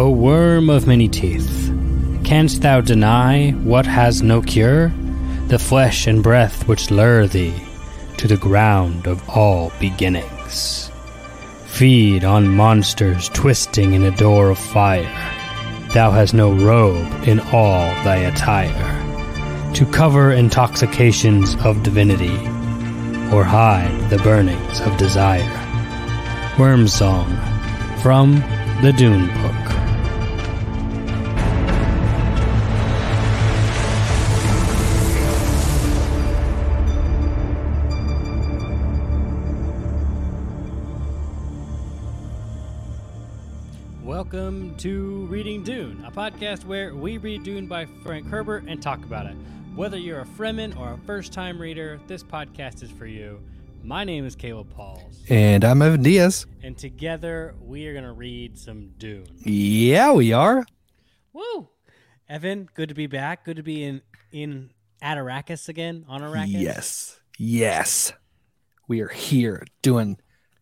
O 0.00 0.08
worm 0.08 0.70
of 0.70 0.86
many 0.86 1.08
teeth, 1.08 1.70
canst 2.24 2.62
thou 2.62 2.80
deny 2.80 3.50
what 3.50 3.84
has 3.84 4.22
no 4.22 4.40
cure? 4.40 4.90
The 5.48 5.58
flesh 5.58 6.06
and 6.06 6.22
breath 6.22 6.66
which 6.66 6.90
lure 6.90 7.26
thee 7.26 7.52
to 8.16 8.26
the 8.26 8.38
ground 8.38 9.06
of 9.06 9.28
all 9.28 9.70
beginnings. 9.78 10.90
Feed 11.66 12.24
on 12.24 12.48
monsters 12.48 13.28
twisting 13.28 13.92
in 13.92 14.04
a 14.04 14.16
door 14.16 14.48
of 14.48 14.58
fire. 14.58 15.04
Thou 15.92 16.12
hast 16.12 16.32
no 16.32 16.50
robe 16.50 17.28
in 17.28 17.38
all 17.52 17.84
thy 18.02 18.16
attire 18.16 19.74
to 19.74 19.84
cover 19.84 20.32
intoxications 20.32 21.56
of 21.62 21.82
divinity 21.82 22.38
or 23.34 23.44
hide 23.44 24.08
the 24.08 24.16
burnings 24.24 24.80
of 24.80 24.96
desire. 24.96 25.44
Worm 26.58 26.88
Song 26.88 27.28
from 28.00 28.42
the 28.80 28.94
Dune 28.96 29.28
to 44.80 45.26
Reading 45.26 45.62
Dune, 45.62 46.02
a 46.06 46.10
podcast 46.10 46.64
where 46.64 46.94
we 46.94 47.18
read 47.18 47.44
Dune 47.44 47.66
by 47.66 47.84
Frank 48.02 48.26
Herbert 48.26 48.64
and 48.66 48.80
talk 48.80 49.02
about 49.04 49.26
it. 49.26 49.36
Whether 49.74 49.98
you're 49.98 50.20
a 50.20 50.24
Fremen 50.24 50.74
or 50.78 50.94
a 50.94 50.98
first 51.06 51.34
time 51.34 51.60
reader, 51.60 52.00
this 52.06 52.22
podcast 52.22 52.82
is 52.82 52.90
for 52.90 53.04
you. 53.04 53.42
My 53.82 54.04
name 54.04 54.24
is 54.24 54.34
Caleb 54.34 54.70
Pauls, 54.70 55.22
And 55.28 55.64
I'm 55.64 55.82
Evan 55.82 56.02
Diaz. 56.02 56.46
and 56.62 56.78
together 56.78 57.54
we 57.60 57.86
are 57.88 57.92
going 57.92 58.04
to 58.04 58.12
read 58.12 58.56
some 58.58 58.92
Dune. 58.96 59.26
Yeah, 59.44 60.12
we 60.12 60.32
are. 60.32 60.64
Woo! 61.34 61.68
Evan, 62.26 62.66
good 62.74 62.88
to 62.88 62.94
be 62.94 63.06
back. 63.06 63.44
Good 63.44 63.56
to 63.56 63.62
be 63.62 63.84
in 63.84 64.00
in 64.32 64.70
at 65.02 65.18
Arrakis 65.18 65.68
again, 65.68 66.06
on 66.08 66.22
Arrakis. 66.22 66.46
Yes. 66.60 67.20
Yes. 67.38 68.12
We 68.88 69.00
are 69.02 69.08
here 69.08 69.66
doing 69.82 70.16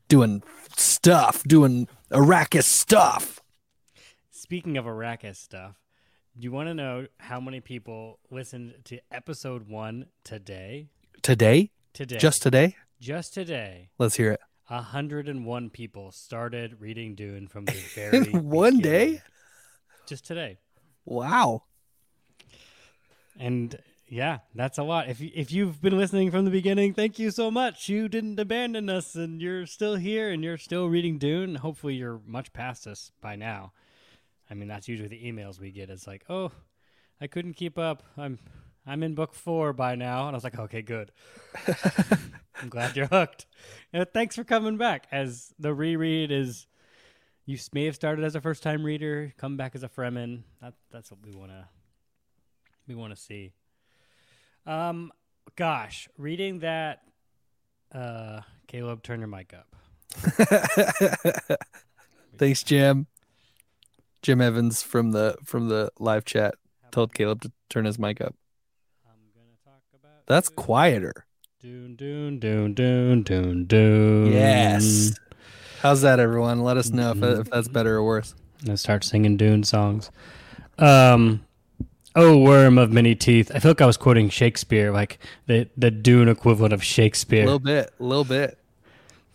doing 0.09 0.43
stuff, 0.77 1.45
doing 1.45 1.87
Arrakis 2.11 2.65
stuff. 2.65 3.41
Speaking 4.49 4.79
of 4.79 4.87
Arrakis 4.87 5.37
stuff, 5.37 5.75
do 6.35 6.43
you 6.43 6.51
want 6.51 6.71
to 6.71 6.75
know 6.75 7.07
how 7.19 7.39
many 7.39 7.61
people 7.61 8.19
listened 8.31 8.77
to 8.85 8.99
episode 9.13 9.69
one 9.69 10.07
today? 10.25 10.89
Today? 11.21 11.71
Today. 11.93 12.17
Just 12.17 12.41
today? 12.41 12.75
just 12.99 13.35
today. 13.35 13.91
Let's 13.99 14.17
hear 14.17 14.33
it. 14.33 14.41
101 14.69 15.69
people 15.69 16.13
started 16.13 16.81
reading 16.81 17.15
Dune 17.15 17.47
from 17.47 17.67
the 17.67 17.73
very 17.95 18.31
one 18.31 18.79
day? 18.79 19.21
Just 20.07 20.25
today. 20.25 20.57
Wow. 21.05 21.65
And 23.39 23.79
yeah, 24.09 24.39
that's 24.55 24.79
a 24.79 24.83
lot. 24.83 25.11
If 25.11 25.21
if 25.21 25.53
you've 25.53 25.83
been 25.83 25.99
listening 25.99 26.31
from 26.31 26.47
the 26.47 26.51
beginning, 26.51 26.95
thank 26.95 27.19
you 27.19 27.31
so 27.31 27.51
much. 27.51 27.91
You 27.91 28.09
didn't 28.09 28.41
abandon 28.41 28.89
us, 28.89 29.15
and 29.15 29.43
you're 29.43 29.67
still 29.67 29.97
here, 29.97 30.31
and 30.31 30.43
you're 30.43 30.57
still 30.57 30.87
reading 30.87 31.19
Dune. 31.19 31.57
Hopefully, 31.57 31.97
you're 31.97 32.23
much 32.25 32.55
past 32.55 32.87
us 32.87 33.13
by 33.21 33.37
now. 33.37 33.73
I 34.51 34.55
mean, 34.55 34.69
that's 34.69 34.89
usually 34.89 35.09
the 35.09 35.23
emails 35.23 35.61
we 35.61 35.71
get. 35.71 35.91
It's 35.91 36.07
like, 36.07 36.25
oh, 36.29 36.53
I 37.21 37.27
couldn't 37.27 37.55
keep 37.55 37.79
up. 37.79 38.03
I'm 38.17 38.39
I'm 38.87 39.03
in 39.03 39.15
book 39.15 39.35
four 39.35 39.73
by 39.73 39.97
now, 39.97 40.27
and 40.27 40.31
I 40.31 40.37
was 40.37 40.45
like, 40.45 40.59
okay, 40.59 40.81
good. 40.81 41.13
I'm 42.61 42.71
glad 42.71 42.97
you're 42.97 43.07
hooked. 43.07 43.47
And 43.93 44.07
thanks 44.15 44.35
for 44.35 44.45
coming 44.45 44.79
back. 44.79 45.07
As 45.13 45.53
the 45.59 45.75
reread 45.75 46.33
is, 46.33 46.67
you 47.45 47.59
may 47.73 47.85
have 47.85 47.95
started 47.95 48.25
as 48.25 48.35
a 48.35 48.41
first 48.41 48.63
time 48.63 48.85
reader, 48.85 49.35
come 49.37 49.57
back 49.57 49.75
as 49.75 49.83
a 49.83 49.89
Fremen. 49.89 50.43
That 50.63 50.75
that's 50.91 51.11
what 51.11 51.21
we 51.25 51.33
want 51.33 51.51
to 51.51 51.69
we 52.87 52.95
want 52.95 53.15
to 53.15 53.21
see. 53.21 53.53
Um, 54.67 55.13
gosh, 55.57 56.09
reading 56.17 56.61
that. 56.61 57.03
Uh, 57.93 58.41
Caleb, 58.67 59.03
turn 59.03 59.19
your 59.21 59.29
mic 59.29 59.55
up. 59.55 59.75
Thanks, 62.39 62.63
Jim. 62.63 63.07
Jim 64.29 64.43
Evans 64.43 64.83
from 64.83 65.13
the 65.13 65.39
from 65.43 65.71
the 65.71 65.91
live 65.99 66.23
chat 66.23 66.55
told 66.91 67.15
Caleb 67.15 67.41
to 67.41 67.53
turn 67.71 67.87
his 67.87 67.99
mic 67.99 68.21
up. 68.21 68.35
I'm 69.07 69.15
gonna 69.35 69.57
talk 69.65 69.81
about. 69.99 70.27
That's 70.27 70.51
quieter. 70.51 71.25
Dune, 71.63 71.97
Dune, 71.97 72.39
Dune, 72.39 72.75
Dune, 72.75 73.23
Dune, 73.23 73.65
Dune. 73.65 74.31
Yes. 74.31 75.19
How's 75.81 76.03
that, 76.03 76.21
everyone? 76.21 76.63
Let 76.63 76.77
us 76.77 76.91
know 76.91 77.13
if, 77.13 77.23
if 77.23 77.49
that's 77.49 77.69
better 77.69 77.97
or 77.97 78.05
worse. 78.05 78.35
and 78.67 78.79
start 78.79 79.03
singing 79.03 79.39
Dune 79.39 79.65
songs. 79.65 80.11
Um, 80.79 81.47
oh, 82.15 82.37
worm 82.37 82.77
of 82.77 82.93
many 82.93 83.15
teeth. 83.15 83.51
I 83.55 83.61
feel 83.61 83.71
like 83.71 83.81
I 83.81 83.87
was 83.87 83.97
quoting 83.97 84.29
Shakespeare, 84.29 84.93
like 84.93 85.21
the 85.47 85.71
the 85.75 85.91
Dune 85.91 86.29
equivalent 86.29 86.75
of 86.75 86.85
Shakespeare. 86.85 87.45
A 87.45 87.47
little 87.47 87.59
bit, 87.61 87.95
a 87.99 88.05
little 88.05 88.25
bit. 88.25 88.58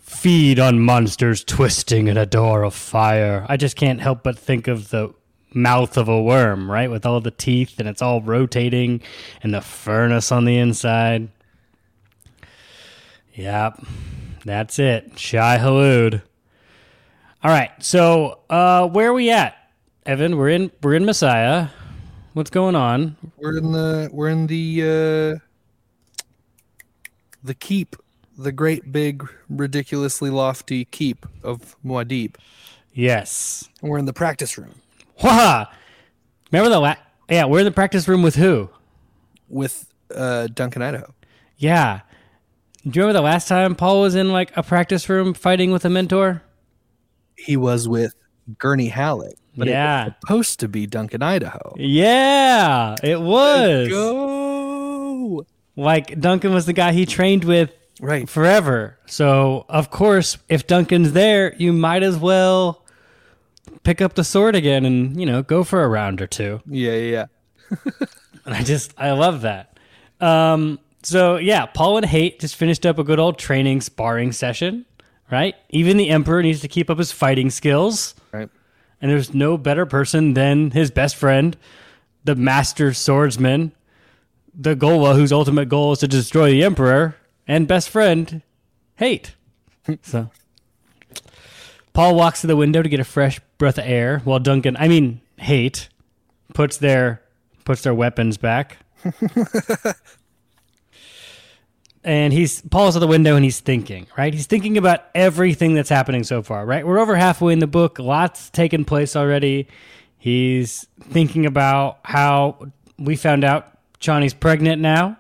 Feed 0.04 0.60
on 0.60 0.82
monsters 0.82 1.46
twisting 1.46 2.10
in 2.10 2.18
a 2.18 2.26
door 2.26 2.64
of 2.64 2.76
fire. 2.76 3.46
I 3.48 3.56
just 3.56 3.78
can't 3.78 4.02
help 4.02 4.22
but 4.22 4.38
think 4.38 4.68
of 4.68 4.90
the 4.90 5.14
mouth 5.54 5.98
of 5.98 6.10
a 6.10 6.22
worm, 6.22 6.70
right, 6.70 6.92
with 6.92 7.06
all 7.06 7.22
the 7.22 7.32
teeth 7.32 7.80
and 7.80 7.88
it's 7.88 8.02
all 8.02 8.22
rotating, 8.22 9.02
and 9.42 9.54
the 9.54 9.62
furnace 9.62 10.30
on 10.30 10.44
the 10.44 10.58
inside. 10.58 11.30
Yep, 13.34 13.82
that's 14.44 14.78
it. 14.78 15.18
Shai-Hulud. 15.18 16.22
All 17.42 17.52
right, 17.52 17.72
so 17.80 18.40
uh, 18.50 18.88
where 18.88 19.10
are 19.10 19.14
we 19.14 19.32
at, 19.32 19.56
Evan? 20.06 20.38
We're 20.38 20.50
in 20.50 20.72
we're 20.82 20.96
in 20.96 21.06
Messiah. 21.06 21.70
What's 22.34 22.50
going 22.50 22.76
on? 22.76 23.16
We're 23.38 23.58
in 23.58 23.72
the 23.72 24.10
we're 24.12 24.30
in 24.30 24.48
the 24.48 24.82
uh 24.82 25.40
the 27.42 27.54
keep, 27.54 27.96
the 28.38 28.52
great 28.52 28.92
big 28.92 29.28
ridiculously 29.50 30.30
lofty 30.30 30.86
keep 30.86 31.26
of 31.44 31.76
Muad'Dib. 31.86 32.36
Yes. 32.94 33.70
And 33.82 33.90
we're 33.90 33.98
in 33.98 34.06
the 34.06 34.14
practice 34.14 34.58
room 34.58 34.76
Waha! 35.24 35.70
Remember 36.52 36.70
the 36.70 36.80
la- 36.80 36.96
yeah? 37.30 37.46
We're 37.46 37.60
in 37.60 37.66
the 37.66 37.72
practice 37.72 38.08
room 38.08 38.22
with 38.24 38.36
who? 38.36 38.70
with 39.50 39.92
uh 40.16 40.48
Duncan 40.54 40.82
Idaho. 40.82 41.14
Yeah. 41.58 42.02
Do 42.84 42.90
you 42.90 43.02
remember 43.04 43.14
the 43.14 43.22
last 43.24 43.48
time 43.48 43.76
Paul 43.76 44.02
was 44.02 44.16
in 44.16 44.32
like 44.32 44.52
a 44.58 44.64
practice 44.64 45.08
room 45.10 45.34
fighting 45.34 45.72
with 45.72 45.86
a 45.86 45.90
mentor? 45.90 46.42
He 47.36 47.56
was 47.56 47.88
with 47.88 48.14
Gurney 48.58 48.88
Halleck, 48.90 49.36
but 49.56 49.68
it 49.68 49.72
Yeah. 49.72 50.06
was 50.06 50.14
supposed 50.22 50.60
to 50.62 50.68
be 50.68 50.86
Duncan 50.88 51.22
Idaho. 51.24 51.76
Yeah, 51.78 52.96
it 53.04 53.22
was. 53.22 53.90
Go 53.90 55.46
Like 55.76 56.20
Duncan 56.20 56.54
was 56.54 56.66
the 56.66 56.74
guy 56.74 56.92
he 56.92 57.06
trained 57.06 57.44
with 57.46 57.72
right. 58.00 58.28
forever. 58.28 58.98
So, 59.06 59.66
of 59.70 59.90
course, 59.90 60.38
if 60.50 60.68
Duncan's 60.68 61.14
there, 61.14 61.56
you 61.56 61.74
might 61.74 62.04
as 62.04 62.18
well 62.18 62.84
pick 63.84 64.02
up 64.02 64.14
the 64.14 64.24
sword 64.24 64.56
again 64.56 64.86
and, 64.86 65.20
you 65.20 65.26
know, 65.26 65.42
go 65.42 65.64
for 65.64 65.84
a 65.84 65.88
round 65.88 66.22
or 66.22 66.28
two. 66.28 66.62
Yeah, 66.66 66.94
yeah, 66.94 67.28
yeah. 67.72 68.06
And 68.46 68.54
I 68.54 68.62
just, 68.64 68.94
I 68.98 69.12
love 69.12 69.42
that. 69.42 69.78
Um, 70.20 70.80
so, 71.02 71.38
yeah, 71.38 71.66
Paul 71.66 71.98
and 71.98 72.06
Hayt 72.06 72.40
just 72.40 72.56
finished 72.56 72.86
up 72.86 73.00
a 73.00 73.04
good 73.04 73.20
old 73.20 73.38
training 73.38 73.82
sparring 73.82 74.32
session, 74.32 74.86
right? 75.32 75.56
Even 75.70 75.98
the 75.98 76.10
Emperor 76.10 76.42
needs 76.44 76.62
to 76.62 76.68
keep 76.68 76.90
up 76.90 76.98
his 76.98 77.12
fighting 77.12 77.50
skills. 77.50 78.16
Right. 78.32 78.50
And 79.02 79.12
there's 79.12 79.34
no 79.34 79.58
better 79.58 79.86
person 79.86 80.34
than 80.34 80.72
his 80.72 80.92
best 80.92 81.16
friend, 81.16 81.58
the 82.24 82.36
master 82.36 82.94
swordsman, 82.94 83.74
the 84.54 84.76
Ghola, 84.76 85.16
whose 85.16 85.32
ultimate 85.32 85.68
goal 85.68 85.94
is 85.94 86.00
to 86.00 86.08
destroy 86.08 86.52
the 86.52 86.64
Emperor, 86.64 87.16
and 87.48 87.68
best 87.68 87.90
friend, 87.90 88.42
Hayt. 89.00 89.32
so 90.02 90.30
Paul 91.94 92.16
walks 92.16 92.42
to 92.42 92.48
the 92.48 92.56
window 92.56 92.82
to 92.82 92.90
get 92.90 93.00
a 93.00 93.06
fresh 93.06 93.40
breath 93.58 93.78
of 93.78 93.86
air 93.86 94.20
while 94.20 94.40
Duncan, 94.40 94.76
I 94.78 94.88
mean, 94.88 95.22
Hayt, 95.40 95.90
puts 96.54 96.78
their 96.78 97.22
puts 97.66 97.82
their 97.82 97.94
weapons 97.94 98.38
back. 98.38 98.78
and 102.04 102.34
he's 102.34 102.62
Paul's 102.62 102.96
at 102.96 103.00
the 103.00 103.08
window 103.08 103.36
and 103.36 103.44
he's 103.44 103.60
thinking, 103.60 104.08
right? 104.18 104.34
He's 104.34 104.48
thinking 104.48 104.78
about 104.78 105.06
everything 105.14 105.74
that's 105.74 105.90
happening 105.90 106.24
so 106.24 106.42
far, 106.42 106.66
right? 106.66 106.86
We're 106.86 107.00
over 107.00 107.16
halfway 107.16 107.54
in 107.54 107.60
the 107.60 107.68
book, 107.68 108.00
lots 108.00 108.50
taken 108.50 108.86
place 108.86 109.16
already. 109.16 109.68
He's 110.18 110.88
thinking 111.02 111.46
about 111.46 112.00
how 112.04 112.72
we 112.98 113.16
found 113.16 113.44
out 113.44 113.78
Chani's 114.00 114.34
pregnant 114.34 114.82
now. 114.82 115.18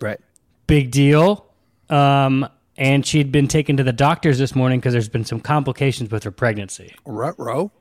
Right. 0.00 0.20
Big 0.66 0.90
deal. 0.90 1.47
Um, 1.90 2.48
and 2.76 3.04
she'd 3.04 3.32
been 3.32 3.48
taken 3.48 3.76
to 3.76 3.82
the 3.82 3.92
doctors 3.92 4.38
this 4.38 4.54
morning 4.54 4.78
because 4.78 4.92
there's 4.92 5.08
been 5.08 5.24
some 5.24 5.40
complications 5.40 6.10
with 6.10 6.22
her 6.24 6.30
pregnancy. 6.30 6.94
Ruh-roh. 7.04 7.72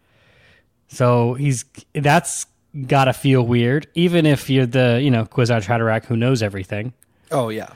So 0.88 1.34
he's 1.36 1.66
that's 1.94 2.48
gotta 2.88 3.14
feel 3.14 3.44
weird, 3.46 3.88
even 3.94 4.26
if 4.26 4.50
you're 4.50 4.66
the 4.66 5.00
you 5.02 5.12
know 5.12 5.26
Kwisatz 5.26 5.66
Haderach 5.66 6.06
who 6.06 6.16
knows 6.16 6.42
everything. 6.42 6.94
Oh 7.32 7.50
yeah. 7.50 7.70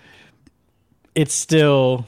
It's 1.14 1.34
still 1.34 2.06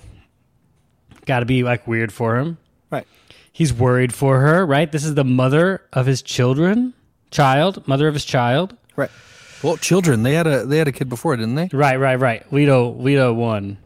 got 1.26 1.42
to 1.42 1.46
be 1.46 1.64
like 1.64 1.88
weird 1.88 2.12
for 2.12 2.38
him. 2.38 2.58
Right. 2.90 3.08
He's 3.52 3.74
worried 3.74 4.14
for 4.14 4.40
her, 4.40 4.66
right? 4.66 4.92
This 4.92 5.04
is 5.04 5.16
the 5.16 5.26
mother 5.26 5.82
of 5.92 6.06
his 6.06 6.22
children, 6.22 6.94
child, 7.32 7.86
mother 7.88 8.08
of 8.08 8.14
his 8.14 8.26
child. 8.26 8.76
Right. 8.96 9.12
Well, 9.62 9.78
children. 9.78 10.24
They 10.24 10.34
had 10.34 10.48
a 10.48 10.66
they 10.66 10.78
had 10.78 10.88
a 10.88 10.92
kid 10.92 11.10
before, 11.10 11.36
didn't 11.36 11.56
they? 11.56 11.70
Right, 11.72 11.98
right, 11.98 12.16
right. 12.16 12.52
Leto, 12.52 12.94
Leto 12.94 13.34
won. 13.34 13.78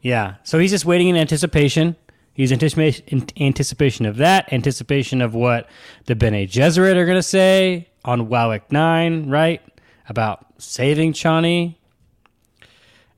Yeah. 0.00 0.36
So 0.44 0.58
he's 0.58 0.70
just 0.70 0.84
waiting 0.84 1.08
in 1.08 1.16
anticipation. 1.16 1.96
He's 2.32 2.52
anticipation, 2.52 3.26
anticipation 3.38 4.06
of 4.06 4.16
that, 4.16 4.52
anticipation 4.52 5.20
of 5.20 5.34
what 5.34 5.68
the 6.06 6.14
Bene 6.14 6.46
Gesserit 6.46 6.96
are 6.96 7.04
going 7.04 7.18
to 7.18 7.22
say 7.22 7.88
on 8.04 8.28
Wallach 8.28 8.70
9, 8.72 9.28
right? 9.28 9.60
About 10.08 10.46
saving 10.58 11.12
Chani. 11.12 11.76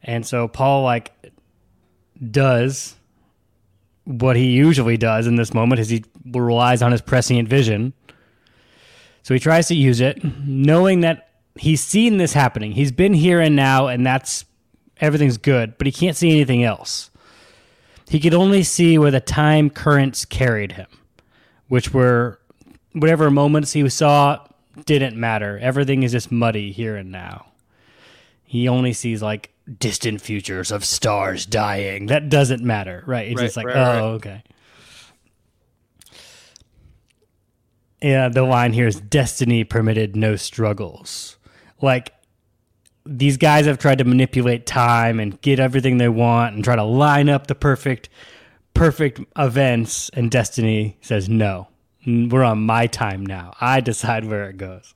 And 0.02 0.26
so 0.26 0.48
Paul, 0.48 0.82
like, 0.82 1.12
does 2.30 2.96
what 4.04 4.36
he 4.36 4.50
usually 4.50 4.96
does 4.96 5.26
in 5.26 5.36
this 5.36 5.54
moment 5.54 5.80
is 5.80 5.88
he 5.88 6.04
relies 6.32 6.82
on 6.82 6.90
his 6.90 7.00
prescient 7.00 7.48
vision. 7.48 7.92
So 9.22 9.34
he 9.34 9.40
tries 9.40 9.68
to 9.68 9.76
use 9.76 10.00
it, 10.00 10.22
knowing 10.44 11.00
that 11.02 11.30
he's 11.56 11.80
seen 11.80 12.16
this 12.16 12.32
happening. 12.32 12.72
He's 12.72 12.90
been 12.90 13.14
here 13.14 13.40
and 13.40 13.54
now, 13.54 13.86
and 13.86 14.04
that's 14.04 14.44
everything's 15.00 15.38
good, 15.38 15.76
but 15.78 15.86
he 15.86 15.92
can't 15.92 16.16
see 16.16 16.30
anything 16.30 16.62
else. 16.62 17.10
He 18.08 18.20
could 18.20 18.34
only 18.34 18.62
see 18.62 18.98
where 18.98 19.10
the 19.10 19.20
time 19.20 19.70
currents 19.70 20.24
carried 20.24 20.72
him, 20.72 20.86
which 21.68 21.94
were 21.94 22.38
whatever 22.92 23.30
moments 23.30 23.72
he 23.72 23.88
saw 23.88 24.44
didn't 24.84 25.16
matter. 25.16 25.58
Everything 25.60 26.02
is 26.02 26.12
just 26.12 26.30
muddy 26.30 26.72
here 26.72 26.96
and 26.96 27.10
now. 27.10 27.46
He 28.44 28.68
only 28.68 28.92
sees 28.92 29.22
like 29.22 29.50
distant 29.78 30.20
futures 30.20 30.70
of 30.70 30.84
stars 30.84 31.46
dying. 31.46 32.06
That 32.06 32.28
doesn't 32.28 32.62
matter, 32.62 33.02
right? 33.06 33.28
It's 33.28 33.38
Right, 33.40 33.44
just 33.46 33.56
like, 33.56 33.66
right, 33.66 33.76
oh, 33.76 33.78
right. 33.94 34.02
okay. 34.02 34.42
Yeah, 38.02 38.28
the 38.28 38.42
line 38.42 38.72
here 38.72 38.88
is 38.88 39.00
destiny 39.00 39.62
permitted 39.64 40.16
no 40.16 40.36
struggles. 40.36 41.36
Like 41.80 42.12
these 43.04 43.36
guys 43.36 43.66
have 43.66 43.78
tried 43.78 43.98
to 43.98 44.04
manipulate 44.04 44.66
time 44.66 45.18
and 45.18 45.40
get 45.40 45.58
everything 45.58 45.98
they 45.98 46.08
want 46.08 46.54
and 46.54 46.64
try 46.64 46.76
to 46.76 46.84
line 46.84 47.28
up 47.28 47.46
the 47.46 47.54
perfect 47.54 48.08
perfect 48.74 49.20
events 49.36 50.08
and 50.10 50.30
destiny 50.30 50.96
says 51.00 51.28
no. 51.28 51.68
We're 52.06 52.42
on 52.42 52.62
my 52.62 52.86
time 52.86 53.24
now. 53.24 53.54
I 53.60 53.80
decide 53.80 54.24
where 54.24 54.48
it 54.48 54.56
goes. 54.56 54.94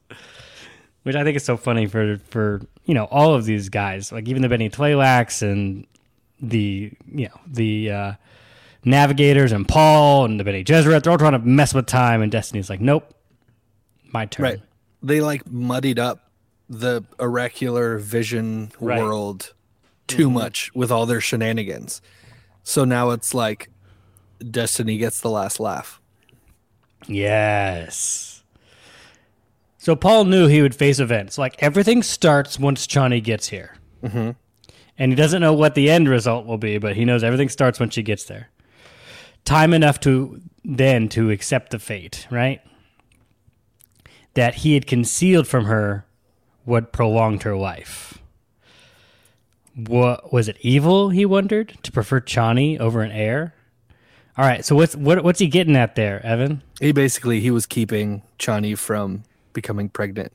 Which 1.02 1.14
I 1.14 1.22
think 1.22 1.36
is 1.36 1.44
so 1.44 1.56
funny 1.56 1.86
for 1.86 2.18
for, 2.30 2.62
you 2.84 2.94
know, 2.94 3.04
all 3.04 3.34
of 3.34 3.44
these 3.44 3.68
guys, 3.68 4.10
like 4.10 4.28
even 4.28 4.42
the 4.42 4.48
Bene 4.48 4.70
Tleilax 4.70 5.42
and 5.42 5.86
the, 6.40 6.92
you 7.12 7.26
know, 7.26 7.40
the 7.46 7.90
uh 7.90 8.12
navigators 8.84 9.52
and 9.52 9.66
Paul 9.66 10.24
and 10.24 10.38
the 10.38 10.44
Bene 10.44 10.64
Gesserit, 10.64 11.02
they're 11.02 11.12
all 11.12 11.18
trying 11.18 11.32
to 11.32 11.38
mess 11.40 11.74
with 11.74 11.86
time 11.86 12.22
and 12.22 12.30
destiny's 12.30 12.70
like, 12.70 12.80
nope. 12.80 13.12
My 14.12 14.26
turn. 14.26 14.44
Right. 14.44 14.60
They 15.02 15.20
like 15.20 15.46
muddied 15.50 15.98
up 15.98 16.25
the 16.68 17.04
oracular 17.20 17.98
vision 17.98 18.72
Right. 18.80 19.00
world 19.00 19.52
too 20.06 20.30
much 20.30 20.74
with 20.74 20.90
all 20.90 21.06
their 21.06 21.20
shenanigans. 21.20 22.00
So 22.62 22.84
now 22.84 23.10
it's 23.10 23.34
like 23.34 23.70
Destiny 24.50 24.98
gets 24.98 25.20
the 25.20 25.30
last 25.30 25.60
laugh. 25.60 26.00
Yes. 27.06 28.42
So 29.78 29.94
Paul 29.94 30.24
knew 30.24 30.46
he 30.48 30.62
would 30.62 30.74
face 30.74 30.98
events. 30.98 31.38
Like 31.38 31.54
everything 31.60 32.02
starts 32.02 32.58
once 32.58 32.86
Chani 32.86 33.22
gets 33.22 33.48
here. 33.48 33.76
Mm-hmm. 34.02 34.30
And 34.98 35.12
he 35.12 35.16
doesn't 35.16 35.40
know 35.42 35.52
what 35.52 35.74
the 35.74 35.90
end 35.90 36.08
result 36.08 36.46
will 36.46 36.58
be, 36.58 36.78
but 36.78 36.96
he 36.96 37.04
knows 37.04 37.22
everything 37.22 37.48
starts 37.48 37.78
when 37.78 37.90
she 37.90 38.02
gets 38.02 38.24
there. 38.24 38.50
Time 39.44 39.72
enough 39.72 40.00
to 40.00 40.40
then 40.64 41.08
to 41.10 41.30
accept 41.30 41.70
the 41.70 41.78
fate, 41.78 42.26
right? 42.30 42.60
That 44.34 44.56
he 44.56 44.74
had 44.74 44.86
concealed 44.86 45.46
from 45.46 45.66
her 45.66 46.04
what 46.66 46.92
prolonged 46.92 47.44
her 47.44 47.56
life. 47.56 48.18
What 49.74 50.32
was 50.32 50.48
it 50.48 50.56
evil, 50.60 51.10
he 51.10 51.24
wondered, 51.24 51.78
to 51.82 51.92
prefer 51.92 52.20
Chani 52.20 52.78
over 52.78 53.00
an 53.02 53.12
heir? 53.12 53.54
All 54.36 54.44
right, 54.44 54.64
so 54.64 54.76
what's 54.76 54.94
what, 54.94 55.24
what's 55.24 55.38
he 55.38 55.46
getting 55.46 55.76
at 55.76 55.94
there, 55.94 56.24
Evan? 56.24 56.62
He 56.80 56.92
basically 56.92 57.40
he 57.40 57.50
was 57.50 57.64
keeping 57.64 58.22
Chani 58.38 58.76
from 58.76 59.22
becoming 59.54 59.88
pregnant. 59.88 60.32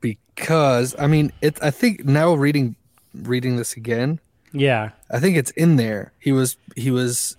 Because 0.00 0.94
I 0.98 1.06
mean, 1.08 1.32
it 1.40 1.58
I 1.62 1.70
think 1.70 2.04
now 2.04 2.34
reading 2.34 2.76
reading 3.14 3.56
this 3.56 3.76
again, 3.76 4.20
Yeah. 4.52 4.90
I 5.10 5.18
think 5.18 5.36
it's 5.36 5.50
in 5.52 5.76
there. 5.76 6.12
He 6.20 6.30
was 6.32 6.56
he 6.76 6.90
was 6.90 7.36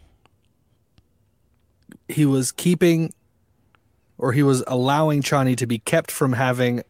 he 2.09 2.25
was 2.25 2.51
keeping 2.51 3.13
or 4.17 4.33
he 4.33 4.43
was 4.43 4.63
allowing 4.67 5.21
Chani 5.21 5.55
to 5.57 5.67
be 5.67 5.77
kept 5.77 6.09
from 6.11 6.33
having 6.33 6.83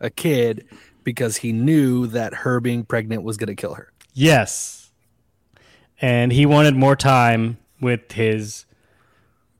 a 0.00 0.10
kid 0.10 0.66
because 1.04 1.38
he 1.38 1.52
knew 1.52 2.06
that 2.08 2.34
her 2.34 2.60
being 2.60 2.84
pregnant 2.84 3.22
was 3.22 3.36
going 3.36 3.48
to 3.48 3.54
kill 3.54 3.74
her. 3.74 3.92
Yes. 4.12 4.90
And 6.00 6.32
he 6.32 6.46
wanted 6.46 6.74
more 6.74 6.96
time 6.96 7.58
with 7.80 8.12
his 8.12 8.66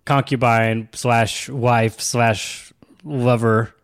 concubine 0.04 0.88
slash 0.92 1.48
wife 1.48 2.00
slash 2.00 2.72
lover. 3.04 3.74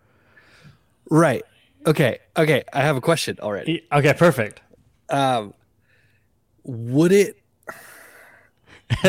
Right. 1.10 1.42
Okay. 1.86 2.18
Okay, 2.36 2.64
I 2.72 2.82
have 2.82 2.96
a 2.96 3.00
question 3.00 3.38
already. 3.40 3.86
Okay, 3.92 4.14
perfect. 4.14 4.60
Um 5.08 5.54
would 6.64 7.12
it 7.12 7.38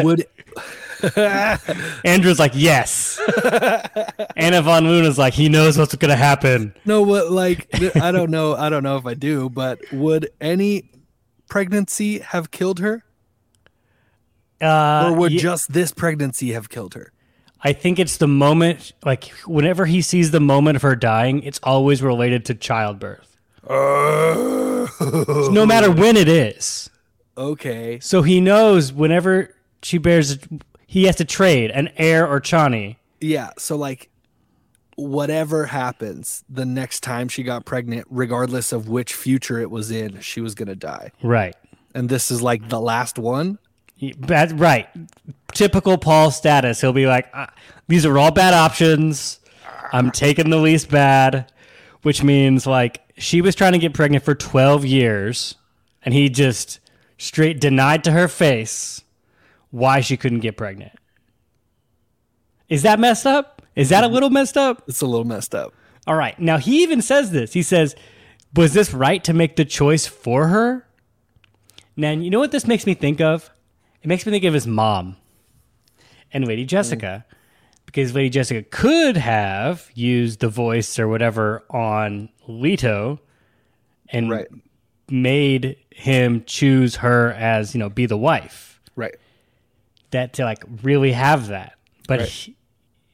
would 0.04 0.26
Andrew's 2.06 2.40
like, 2.40 2.52
yes. 2.56 3.20
Anna 4.36 4.62
von 4.62 4.86
Luna's 4.88 5.18
like, 5.18 5.34
he 5.34 5.50
knows 5.50 5.78
what's 5.78 5.96
going 5.96 6.10
to 6.10 6.16
happen. 6.16 6.74
No, 6.86 7.02
what 7.02 7.32
like 7.32 7.68
I 7.98 8.12
don't 8.12 8.32
know. 8.32 8.56
I 8.56 8.70
don't 8.70 8.84
know 8.84 8.98
if 8.98 9.06
I 9.06 9.14
do, 9.14 9.50
but 9.50 9.80
would 9.92 10.30
any 10.42 10.90
pregnancy 11.50 12.20
have 12.20 12.52
killed 12.52 12.80
her, 12.80 13.04
Uh, 14.62 15.10
or 15.12 15.18
would 15.18 15.32
ye- 15.32 15.40
just 15.40 15.74
this 15.74 15.92
pregnancy 15.92 16.54
have 16.54 16.70
killed 16.70 16.94
her? 16.96 17.12
I 17.62 17.74
think 17.74 17.98
it's 18.00 18.18
the 18.18 18.28
moment, 18.28 18.92
like, 19.04 19.26
whenever 19.48 19.86
he 19.88 20.02
sees 20.04 20.30
the 20.32 20.40
moment 20.40 20.76
of 20.76 20.82
her 20.84 20.96
dying, 20.96 21.42
it's 21.44 21.60
always 21.64 22.04
related 22.04 22.46
to 22.46 22.54
childbirth. 22.54 23.38
No 23.68 25.66
matter 25.66 25.92
when 25.92 26.16
it 26.18 26.28
is. 26.28 26.90
okay. 27.38 28.00
So 28.02 28.22
he 28.22 28.40
knows 28.40 28.94
whenever 28.94 29.54
she 29.82 29.98
bears, 29.98 30.38
he 30.96 31.04
has 31.08 31.18
to 31.18 31.26
trade 31.26 31.72
an 31.72 31.90
heir 31.98 32.26
or 32.26 32.40
Chani. 32.40 32.96
Yeah. 33.20 33.50
So 33.58 33.76
like, 33.76 34.10
whatever 34.96 35.66
happens 35.66 36.46
the 36.48 36.64
next 36.64 37.02
time 37.02 37.28
she 37.28 37.44
got 37.44 37.66
pregnant, 37.66 38.08
regardless 38.10 38.72
of 38.72 38.88
which 38.88 39.14
future 39.14 39.60
it 39.60 39.70
was 39.70 39.92
in, 39.92 40.22
she 40.22 40.40
was 40.40 40.56
gonna 40.56 40.74
die. 40.74 41.12
Right. 41.22 41.54
And 41.94 42.08
this 42.08 42.32
is 42.32 42.42
like 42.42 42.70
the 42.70 42.80
last 42.80 43.20
one. 43.20 43.60
Bad, 44.20 44.58
right. 44.58 44.88
Typical 45.54 45.98
Paul 45.98 46.32
status. 46.32 46.80
He'll 46.80 46.94
be 46.94 47.08
like, 47.08 47.28
"Ah, 47.34 47.54
these 47.90 48.06
are 48.06 48.18
all 48.18 48.32
bad 48.32 48.54
options. 48.54 49.42
I'm 49.92 50.12
taking 50.12 50.50
the 50.50 50.60
least 50.60 50.90
bad, 50.90 51.52
which 52.04 52.24
means 52.24 52.66
like 52.66 53.02
she 53.18 53.42
was 53.42 53.54
trying 53.54 53.74
to 53.74 53.80
get 53.80 53.94
pregnant 53.94 54.24
for 54.24 54.34
12 54.34 54.86
years 54.86 55.56
and 56.04 56.14
he 56.14 56.30
just 56.30 56.80
straight 57.18 57.60
denied 57.60 58.06
to 58.06 58.14
her 58.14 58.30
face 58.30 59.02
why 59.76 60.00
she 60.00 60.16
couldn't 60.16 60.40
get 60.40 60.56
pregnant. 60.56 60.94
Is 62.70 62.84
that 62.84 62.98
messed 62.98 63.26
up? 63.26 63.62
Is 63.76 63.90
that 63.90 64.06
a 64.06 64.08
little 64.08 64.30
messed 64.30 64.56
up? 64.56 64.84
It's 64.88 65.02
a 65.02 65.06
little 65.06 65.26
messed 65.26 65.54
up. 65.54 65.74
All 66.08 66.16
right. 66.16 66.40
Now 66.40 66.58
he 66.58 66.82
even 66.82 67.02
says 67.02 67.32
this. 67.32 67.52
He 67.52 67.62
says, 67.62 67.94
"Was 68.56 68.74
this 68.74 68.94
right 68.94 69.22
to 69.26 69.34
make 69.34 69.58
the 69.58 69.66
choice 69.66 70.08
for 70.08 70.48
her?" 70.48 70.88
Now 71.98 72.12
you 72.12 72.30
know 72.30 72.40
what 72.40 72.52
this 72.52 72.66
makes 72.66 72.86
me 72.86 72.94
think 72.94 73.20
of? 73.20 73.50
It 74.02 74.08
makes 74.08 74.26
me 74.26 74.32
think 74.32 74.46
of 74.46 74.54
his 74.54 74.66
mom 74.66 75.18
and 76.32 76.48
Lady 76.48 76.64
mm. 76.64 76.70
Jessica, 76.70 77.26
because 77.86 78.16
Lady 78.16 78.30
Jessica 78.30 78.64
could 78.64 79.18
have 79.18 79.90
used 79.94 80.40
the 80.40 80.50
voice 80.50 80.98
or 80.98 81.10
whatever 81.10 81.66
on 81.70 82.30
Leto 82.48 83.20
and 84.08 84.30
Right. 84.30 84.48
made 85.10 85.76
him 85.90 86.44
choose 86.46 86.98
her 86.98 87.34
as 87.34 87.76
you 87.76 87.80
know 87.80 87.90
be 87.90 88.06
the 88.06 88.18
wife. 88.18 88.75
That 90.16 90.34
to 90.34 90.44
like 90.44 90.64
really 90.84 91.12
have 91.14 91.48
that. 91.48 91.74
But 92.08 92.20
Right. 92.22 92.30
he- 92.30 92.56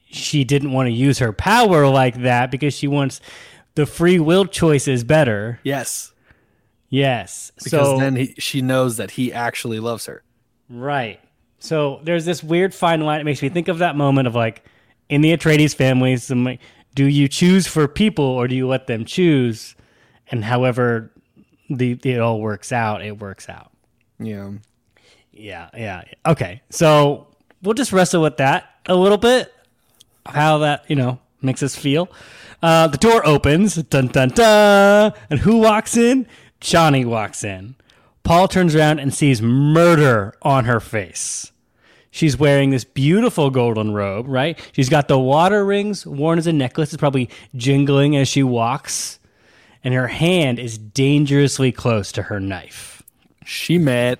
she 0.06 0.44
didn't 0.44 0.72
want 0.72 0.88
to 0.88 0.92
use 0.92 1.18
her 1.20 1.32
power 1.32 1.86
like 1.88 2.22
that 2.22 2.50
because 2.50 2.74
she 2.74 2.86
wants 2.86 3.20
the 3.76 3.86
free 3.86 4.18
will 4.18 4.44
choice 4.44 4.86
is 4.88 5.04
better. 5.04 5.58
Yes. 5.62 6.12
Yes. 6.90 7.52
Because 7.56 7.70
so 7.70 7.98
then 7.98 8.16
he, 8.16 8.34
she 8.38 8.60
knows 8.60 8.98
that 8.98 9.12
he 9.12 9.32
actually 9.32 9.80
loves 9.80 10.06
her. 10.06 10.22
right. 10.68 11.18
So 11.58 12.00
there's 12.02 12.24
this 12.24 12.42
weird 12.42 12.74
fine 12.74 13.02
line. 13.02 13.20
It 13.20 13.24
makes 13.24 13.40
me 13.40 13.48
think 13.48 13.68
of 13.68 13.78
that 13.78 13.94
moment 13.94 14.26
of 14.26 14.34
like 14.34 14.64
in 15.08 15.20
the 15.20 15.30
Atreides 15.36 15.76
family, 15.76 16.16
some 16.16 16.58
do 16.94 17.06
you 17.06 17.28
choose 17.28 17.68
for 17.68 17.86
people 17.86 18.24
or 18.24 18.48
do 18.48 18.56
you 18.56 18.66
let 18.66 18.88
them 18.88 19.04
choose? 19.04 19.76
And 20.30 20.44
however 20.44 21.12
the 21.70 21.92
it 22.04 22.18
all 22.18 22.40
works 22.40 22.72
out, 22.72 23.02
it 23.02 23.18
works 23.20 23.48
out. 23.48 23.70
Yeah. 24.18 24.50
Yeah, 25.32 25.70
yeah. 25.74 26.04
Okay. 26.26 26.62
So 26.70 27.26
we'll 27.62 27.74
just 27.74 27.92
wrestle 27.92 28.22
with 28.22 28.36
that 28.36 28.70
a 28.86 28.94
little 28.94 29.18
bit. 29.18 29.52
How 30.26 30.58
that, 30.58 30.84
you 30.88 30.96
know, 30.96 31.18
makes 31.40 31.62
us 31.62 31.74
feel. 31.74 32.08
Uh, 32.62 32.86
the 32.86 32.98
door 32.98 33.26
opens. 33.26 33.74
Dun 33.74 34.08
dun 34.08 34.28
dun. 34.28 35.12
And 35.30 35.40
who 35.40 35.58
walks 35.58 35.96
in? 35.96 36.26
Chani 36.60 37.04
walks 37.04 37.42
in. 37.42 37.74
Paul 38.22 38.46
turns 38.46 38.74
around 38.74 39.00
and 39.00 39.12
sees 39.12 39.42
murder 39.42 40.34
on 40.42 40.64
her 40.66 40.78
face. 40.78 41.50
She's 42.12 42.38
wearing 42.38 42.70
this 42.70 42.84
beautiful 42.84 43.50
golden 43.50 43.94
robe, 43.94 44.28
right? 44.28 44.58
She's 44.72 44.90
got 44.90 45.08
the 45.08 45.18
water 45.18 45.64
rings 45.64 46.06
worn 46.06 46.38
as 46.38 46.46
a 46.46 46.52
necklace. 46.52 46.92
It's 46.92 47.00
probably 47.00 47.30
jingling 47.56 48.16
as 48.16 48.28
she 48.28 48.42
walks. 48.42 49.18
And 49.82 49.94
her 49.94 50.08
hand 50.08 50.58
is 50.60 50.78
dangerously 50.78 51.72
close 51.72 52.12
to 52.12 52.24
her 52.24 52.38
knife. 52.38 53.02
She 53.44 53.78
mad. 53.78 54.18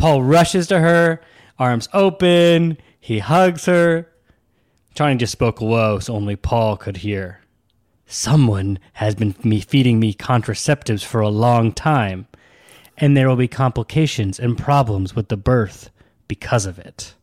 Paul 0.00 0.22
rushes 0.22 0.66
to 0.68 0.80
her, 0.80 1.20
arms 1.58 1.86
open. 1.92 2.78
He 2.98 3.18
hugs 3.18 3.66
her. 3.66 4.10
Chani 4.94 5.18
just 5.18 5.32
spoke 5.32 5.60
low 5.60 5.98
so 5.98 6.14
only 6.14 6.36
Paul 6.36 6.78
could 6.78 6.96
hear. 6.96 7.40
Someone 8.06 8.78
has 8.94 9.14
been 9.14 9.34
me 9.44 9.60
feeding 9.60 10.00
me 10.00 10.14
contraceptives 10.14 11.04
for 11.04 11.20
a 11.20 11.28
long 11.28 11.70
time, 11.72 12.26
and 12.96 13.14
there 13.14 13.28
will 13.28 13.36
be 13.36 13.46
complications 13.46 14.40
and 14.40 14.56
problems 14.56 15.14
with 15.14 15.28
the 15.28 15.36
birth 15.36 15.90
because 16.28 16.64
of 16.64 16.78
it. 16.78 17.14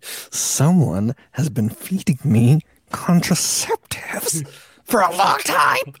Someone 0.00 1.14
has 1.32 1.50
been 1.50 1.68
feeding 1.68 2.18
me 2.24 2.62
contraceptives 2.90 4.48
for 4.84 5.02
a 5.02 5.14
long 5.14 5.38
time. 5.40 5.94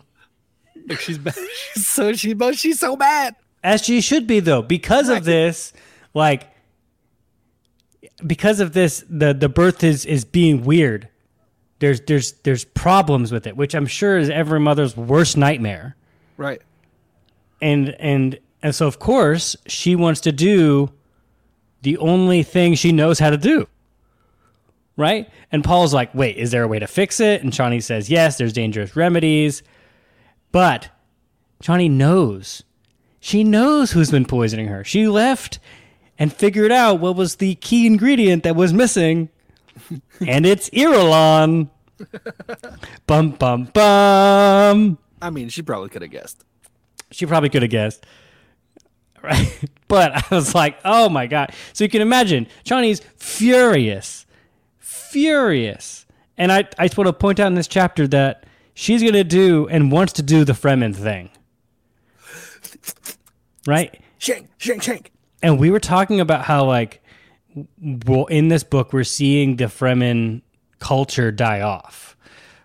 Like 0.88 1.00
she's, 1.00 1.18
bad. 1.18 1.34
she's 1.74 1.86
so 1.86 2.14
she, 2.14 2.34
she's 2.54 2.80
so 2.80 2.96
bad. 2.96 3.36
As 3.62 3.84
she 3.84 4.00
should 4.00 4.26
be 4.26 4.40
though, 4.40 4.62
because 4.62 5.10
of 5.10 5.24
this, 5.24 5.74
like 6.14 6.48
because 8.26 8.60
of 8.60 8.72
this, 8.72 9.04
the 9.08 9.32
the 9.32 9.48
birth 9.48 9.82
is 9.84 10.04
is 10.04 10.24
being 10.24 10.64
weird. 10.64 11.08
There's 11.78 12.00
there's 12.02 12.32
there's 12.42 12.64
problems 12.64 13.32
with 13.32 13.46
it, 13.46 13.56
which 13.56 13.74
I'm 13.74 13.86
sure 13.86 14.18
is 14.18 14.30
every 14.30 14.60
mother's 14.60 14.96
worst 14.96 15.36
nightmare. 15.36 15.96
Right. 16.36 16.60
And 17.62 17.90
and 17.98 18.38
and 18.62 18.74
so 18.74 18.86
of 18.86 18.98
course 18.98 19.56
she 19.66 19.96
wants 19.96 20.20
to 20.22 20.32
do 20.32 20.90
the 21.82 21.96
only 21.98 22.42
thing 22.42 22.74
she 22.74 22.92
knows 22.92 23.18
how 23.18 23.30
to 23.30 23.38
do. 23.38 23.66
Right? 24.96 25.30
And 25.50 25.64
Paul's 25.64 25.94
like, 25.94 26.14
wait, 26.14 26.36
is 26.36 26.50
there 26.50 26.62
a 26.62 26.68
way 26.68 26.78
to 26.78 26.86
fix 26.86 27.20
it? 27.20 27.42
And 27.42 27.52
Chani 27.52 27.82
says, 27.82 28.10
yes, 28.10 28.36
there's 28.36 28.52
dangerous 28.52 28.96
remedies. 28.96 29.62
But 30.52 30.90
Chani 31.62 31.90
knows. 31.90 32.64
She 33.18 33.42
knows 33.44 33.92
who's 33.92 34.10
been 34.10 34.26
poisoning 34.26 34.68
her. 34.68 34.84
She 34.84 35.08
left 35.08 35.58
and 36.20 36.32
figured 36.32 36.70
out 36.70 37.00
what 37.00 37.16
was 37.16 37.36
the 37.36 37.56
key 37.56 37.86
ingredient 37.86 38.44
that 38.44 38.54
was 38.54 38.72
missing. 38.72 39.30
and 40.26 40.44
it's 40.44 40.68
Irulan. 40.70 41.70
bum, 43.06 43.30
bum, 43.30 43.64
bum. 43.72 44.98
I 45.20 45.30
mean, 45.30 45.48
she 45.48 45.62
probably 45.62 45.88
could 45.88 46.02
have 46.02 46.10
guessed. 46.10 46.44
She 47.10 47.24
probably 47.24 47.48
could 47.48 47.62
have 47.62 47.70
guessed. 47.70 48.06
Right? 49.20 49.64
But 49.88 50.12
I 50.12 50.34
was 50.36 50.54
like, 50.54 50.78
oh 50.84 51.08
my 51.08 51.26
God. 51.26 51.52
So 51.72 51.82
you 51.82 51.90
can 51.90 52.00
imagine, 52.00 52.46
Chani's 52.64 53.00
furious. 53.16 54.24
Furious. 54.78 56.06
And 56.38 56.52
I, 56.52 56.68
I 56.78 56.86
just 56.86 56.96
want 56.96 57.08
to 57.08 57.12
point 57.12 57.40
out 57.40 57.48
in 57.48 57.56
this 57.56 57.66
chapter 57.66 58.06
that 58.06 58.46
she's 58.72 59.02
going 59.02 59.14
to 59.14 59.24
do 59.24 59.66
and 59.66 59.90
wants 59.90 60.12
to 60.12 60.22
do 60.22 60.44
the 60.44 60.52
Fremen 60.52 60.94
thing. 60.94 61.30
Right? 63.66 64.00
Shank, 64.18 64.48
shank, 64.58 64.84
shank. 64.84 65.10
And 65.42 65.58
we 65.58 65.70
were 65.70 65.80
talking 65.80 66.20
about 66.20 66.44
how, 66.44 66.64
like, 66.64 67.02
well, 68.06 68.26
in 68.26 68.48
this 68.48 68.62
book, 68.62 68.92
we're 68.92 69.04
seeing 69.04 69.56
the 69.56 69.64
Fremen 69.64 70.42
culture 70.78 71.30
die 71.30 71.60
off 71.60 72.16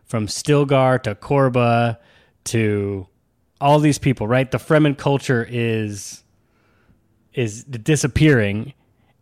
from 0.05 0.27
Stilgar 0.27 1.01
to 1.03 1.15
Korba 1.15 1.97
to 2.45 3.07
all 3.59 3.79
these 3.79 3.97
people, 3.97 4.27
right? 4.27 4.49
The 4.49 4.57
Fremen 4.57 4.97
culture 4.97 5.45
is 5.49 6.23
is 7.33 7.65
disappearing, 7.65 8.73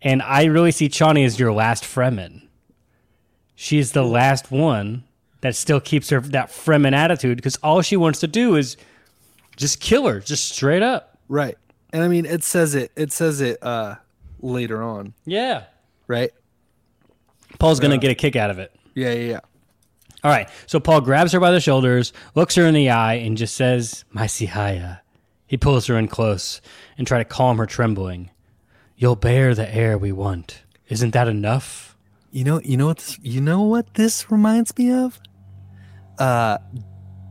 and 0.02 0.22
I 0.22 0.44
really 0.46 0.72
see 0.72 0.88
Chani 0.88 1.26
as 1.26 1.40
your 1.40 1.52
last 1.52 1.84
Fremen. 1.84 2.48
She's 3.56 3.94
the 3.94 4.04
last 4.04 4.52
one 4.52 5.04
that 5.42 5.56
still 5.56 5.80
keeps 5.80 6.10
her 6.10 6.20
that 6.20 6.50
Fremen 6.50 6.94
attitude 6.94 7.38
because 7.38 7.56
all 7.58 7.82
she 7.82 7.98
wants 7.98 8.20
to 8.20 8.28
do 8.28 8.56
is 8.56 8.78
just 9.56 9.80
kill 9.80 10.08
her, 10.08 10.20
just 10.20 10.50
straight 10.50 10.84
up. 10.84 11.18
Right. 11.28 11.58
And 11.94 12.04
I 12.04 12.08
mean, 12.08 12.26
it 12.26 12.44
says 12.44 12.74
it. 12.74 12.92
It 12.96 13.12
says 13.12 13.40
it 13.40 13.64
uh, 13.64 13.96
later 14.42 14.82
on. 14.82 15.14
Yeah. 15.26 15.66
Right. 16.08 16.32
Paul's 17.60 17.80
gonna 17.80 18.00
get 18.00 18.12
a 18.12 18.16
kick 18.16 18.36
out 18.36 18.50
of 18.50 18.58
it. 18.60 18.76
Yeah, 18.96 19.14
yeah, 19.14 19.30
yeah. 19.32 19.40
All 20.24 20.32
right. 20.32 20.50
So 20.66 20.80
Paul 20.80 21.02
grabs 21.02 21.32
her 21.34 21.40
by 21.40 21.52
the 21.52 21.60
shoulders, 21.60 22.12
looks 22.34 22.56
her 22.56 22.66
in 22.66 22.74
the 22.74 22.90
eye, 22.90 23.16
and 23.16 23.38
just 23.38 23.56
says, 23.56 24.04
"My 24.12 24.26
Sihaya." 24.26 25.00
He 25.46 25.56
pulls 25.56 25.86
her 25.86 25.98
in 26.00 26.08
close 26.08 26.62
and 26.98 27.06
try 27.06 27.20
to 27.20 27.26
calm 27.26 27.60
her 27.60 27.68
trembling. 27.68 28.32
You'll 28.98 29.16
bear 29.16 29.54
the 29.54 29.72
heir 29.74 29.98
we 30.00 30.12
want. 30.12 30.64
Isn't 30.90 31.12
that 31.12 31.28
enough? 31.28 31.96
You 32.32 32.44
know, 32.44 32.60
you 32.62 32.76
know 32.76 32.88
what 32.88 32.98
this, 32.98 33.20
you 33.22 33.40
know 33.40 33.62
what 33.62 33.94
this 33.94 34.32
reminds 34.32 34.76
me 34.78 34.92
of? 34.92 35.20
Uh 36.18 36.58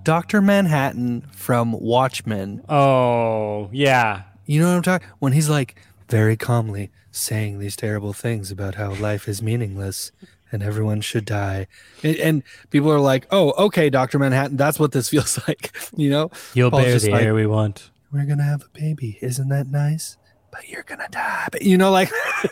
Dr. 0.05 0.41
Manhattan 0.41 1.23
from 1.33 1.73
Watchmen. 1.73 2.63
Oh, 2.69 3.69
yeah. 3.73 4.23
You 4.53 4.61
know 4.61 4.69
what 4.69 4.77
I'm 4.77 4.83
talking? 4.83 5.09
When 5.19 5.33
he's 5.33 5.49
like 5.49 5.77
very 6.11 6.37
calmly 6.37 6.91
saying 7.11 7.59
these 7.59 7.75
terrible 7.75 8.13
things 8.13 8.51
about 8.51 8.75
how 8.75 8.93
life 8.93 9.27
is 9.27 9.41
meaningless 9.41 10.13
and 10.51 10.63
everyone 10.63 11.01
should 11.01 11.25
die. 11.25 11.69
And, 12.03 12.17
and 12.17 12.43
people 12.69 12.93
are 12.93 13.01
like, 13.01 13.27
"Oh, 13.31 13.53
okay, 13.53 13.89
Dr. 13.89 14.19
Manhattan, 14.19 14.59
that's 14.59 14.79
what 14.79 14.93
this 14.93 15.09
feels 15.15 15.41
like." 15.49 15.75
You 15.97 16.11
know? 16.11 16.31
You'll 16.53 16.71
Paul's 16.71 16.85
bear 16.85 16.99
the 16.99 17.11
like, 17.13 17.23
heir 17.23 17.35
we 17.35 17.47
want. 17.47 17.89
We're 18.13 18.27
going 18.27 18.37
to 18.39 18.45
have 18.45 18.61
a 18.63 18.79
baby. 18.79 19.19
Isn't 19.23 19.49
that 19.49 19.69
nice? 19.69 20.19
But 20.51 20.69
you're 20.69 20.83
going 20.83 21.01
to 21.01 21.09
die. 21.11 21.49
But 21.51 21.63
you 21.63 21.79
know 21.79 21.91
like 21.91 22.11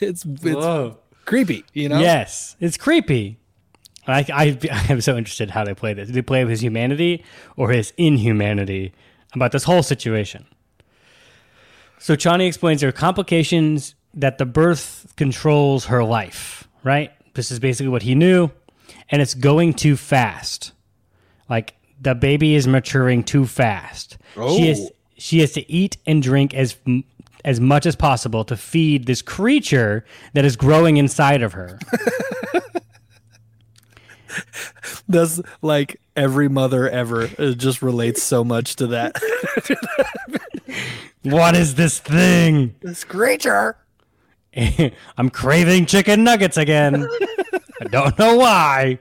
it's 0.00 0.24
it's 0.24 0.42
Whoa. 0.42 0.98
creepy, 1.26 1.64
you 1.72 1.88
know? 1.88 2.00
Yes, 2.00 2.56
it's 2.58 2.76
creepy. 2.76 3.38
I, 4.08 4.26
I, 4.34 4.86
I'm 4.88 5.00
so 5.00 5.16
interested 5.16 5.50
how 5.50 5.62
they 5.62 5.74
play 5.74 5.94
this. 5.94 6.08
Do 6.08 6.12
they 6.12 6.22
play 6.22 6.42
with 6.42 6.50
his 6.50 6.62
humanity 6.64 7.24
or 7.56 7.70
his 7.70 7.92
inhumanity 7.96 8.92
about 9.32 9.52
this 9.52 9.62
whole 9.62 9.84
situation? 9.84 10.44
So 11.98 12.14
Chani 12.16 12.46
explains 12.46 12.80
there 12.80 12.88
are 12.88 12.92
complications 12.92 13.94
that 14.14 14.38
the 14.38 14.46
birth 14.46 15.12
controls 15.16 15.86
her 15.86 16.04
life, 16.04 16.68
right? 16.84 17.10
This 17.34 17.50
is 17.50 17.58
basically 17.58 17.88
what 17.88 18.02
he 18.02 18.14
knew, 18.14 18.50
and 19.10 19.20
it's 19.20 19.34
going 19.34 19.74
too 19.74 19.96
fast. 19.96 20.72
Like 21.48 21.74
the 22.00 22.14
baby 22.14 22.54
is 22.54 22.66
maturing 22.66 23.24
too 23.24 23.46
fast. 23.46 24.18
She 24.34 24.68
has 24.68 24.80
Oh. 24.80 24.90
she 25.18 25.40
has 25.40 25.52
to 25.52 25.70
eat 25.70 25.96
and 26.06 26.22
drink 26.22 26.54
as 26.54 26.76
as 27.44 27.60
much 27.60 27.86
as 27.86 27.94
possible 27.96 28.44
to 28.44 28.56
feed 28.56 29.06
this 29.06 29.22
creature 29.22 30.04
that 30.34 30.44
is 30.44 30.56
growing 30.56 30.96
inside 30.96 31.42
of 31.42 31.52
her. 31.54 31.78
That's 35.08 35.40
like 35.62 36.00
every 36.14 36.48
mother 36.48 36.88
ever 36.88 37.28
it 37.38 37.56
just 37.56 37.82
relates 37.82 38.22
so 38.22 38.44
much 38.44 38.76
to 38.76 38.86
that. 38.88 39.20
what 41.22 41.56
is 41.56 41.74
this 41.74 41.98
thing? 41.98 42.74
this 42.80 43.04
creature. 43.04 43.76
I'm 45.18 45.30
craving 45.30 45.86
chicken 45.86 46.24
nuggets 46.24 46.56
again. 46.56 47.06
I 47.80 47.84
don't 47.90 48.18
know 48.18 48.36
why. 48.36 48.98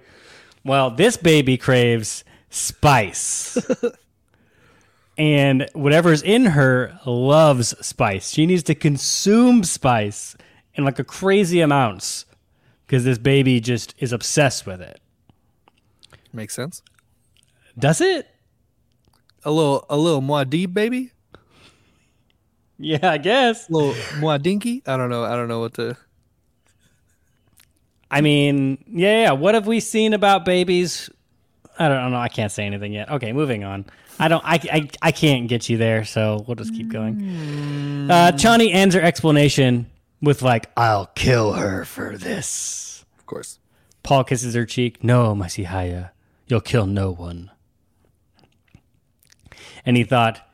Well, 0.63 0.92
this 0.92 1.15
baby 1.15 1.58
craves 1.58 2.24
spice. 2.50 3.58
and 5.18 5.68
whatever's 5.74 6.22
in 6.22 6.46
her 6.46 7.00
loves 7.06 7.75
spice. 7.86 8.32
She 8.32 8.46
needs 8.46 8.63
to 8.63 8.75
consume 8.75 9.63
spice 9.63 10.36
in 10.74 10.84
like 10.84 11.00
a 11.00 11.04
crazy 11.04 11.62
amounts 11.62 12.25
because 12.86 13.04
this 13.04 13.18
baby 13.18 13.60
just 13.60 13.96
is 13.98 14.12
obsessed 14.12 14.65
with 14.65 14.82
it. 14.82 15.00
Makes 16.36 16.54
sense. 16.54 16.84
Does 17.77 18.01
it? 18.01 18.27
A 19.44 19.51
little 19.51 19.86
a 19.89 19.98
little 19.98 20.22
Muad'Dib 20.22 20.74
baby? 20.74 21.12
Yeah, 22.77 23.10
I 23.10 23.18
guess. 23.18 23.70
A 23.70 23.74
little 23.74 23.94
Muad'Dinky? 24.20 24.88
I 24.88 24.98
don't 24.98 25.10
know. 25.10 25.24
I 25.24 25.36
don't 25.36 25.48
know 25.48 25.60
what 25.60 25.75
to 25.75 25.98
I 28.15 28.22
mean, 28.22 28.84
yeah, 28.88 29.24
yeah. 29.24 29.32
What 29.32 29.56
have 29.56 29.68
we 29.68 29.80
seen 29.80 30.13
about 30.13 30.46
babies? 30.46 31.10
I 31.77 31.89
don't 31.89 32.12
know. 32.12 32.18
I 32.18 32.30
can't 32.30 32.51
say 32.51 32.65
anything 32.65 32.94
yet. 32.94 33.10
Okay, 33.10 33.34
moving 33.34 33.63
on. 33.63 33.86
I 34.20 34.30
don't. 34.30 34.44
I, 34.46 34.60
I, 34.72 34.89
I 35.01 35.12
can't 35.12 35.50
get 35.50 35.68
you 35.68 35.77
there, 35.77 36.06
so 36.06 36.46
we'll 36.48 36.56
just 36.56 36.74
keep 36.74 36.88
going. 36.88 38.10
Uh, 38.10 38.32
Chani 38.32 38.74
ends 38.74 38.96
her 38.96 39.01
explanation 39.01 39.88
with 40.22 40.42
like, 40.42 40.72
"I'll 40.77 41.08
kill 41.08 41.54
her 41.54 41.84
for 41.84 42.18
this." 42.18 43.04
Of 43.18 43.25
course. 43.25 43.60
Paul 44.04 44.24
kisses 44.24 44.54
her 44.56 44.65
cheek. 44.65 45.04
No, 45.04 45.36
my 45.36 45.48
Sihaya, 45.48 46.12
you'll 46.48 46.62
kill 46.62 46.86
no 46.86 47.12
one. 47.12 47.52
And 49.86 49.98
he 49.98 50.04
thought, 50.04 50.48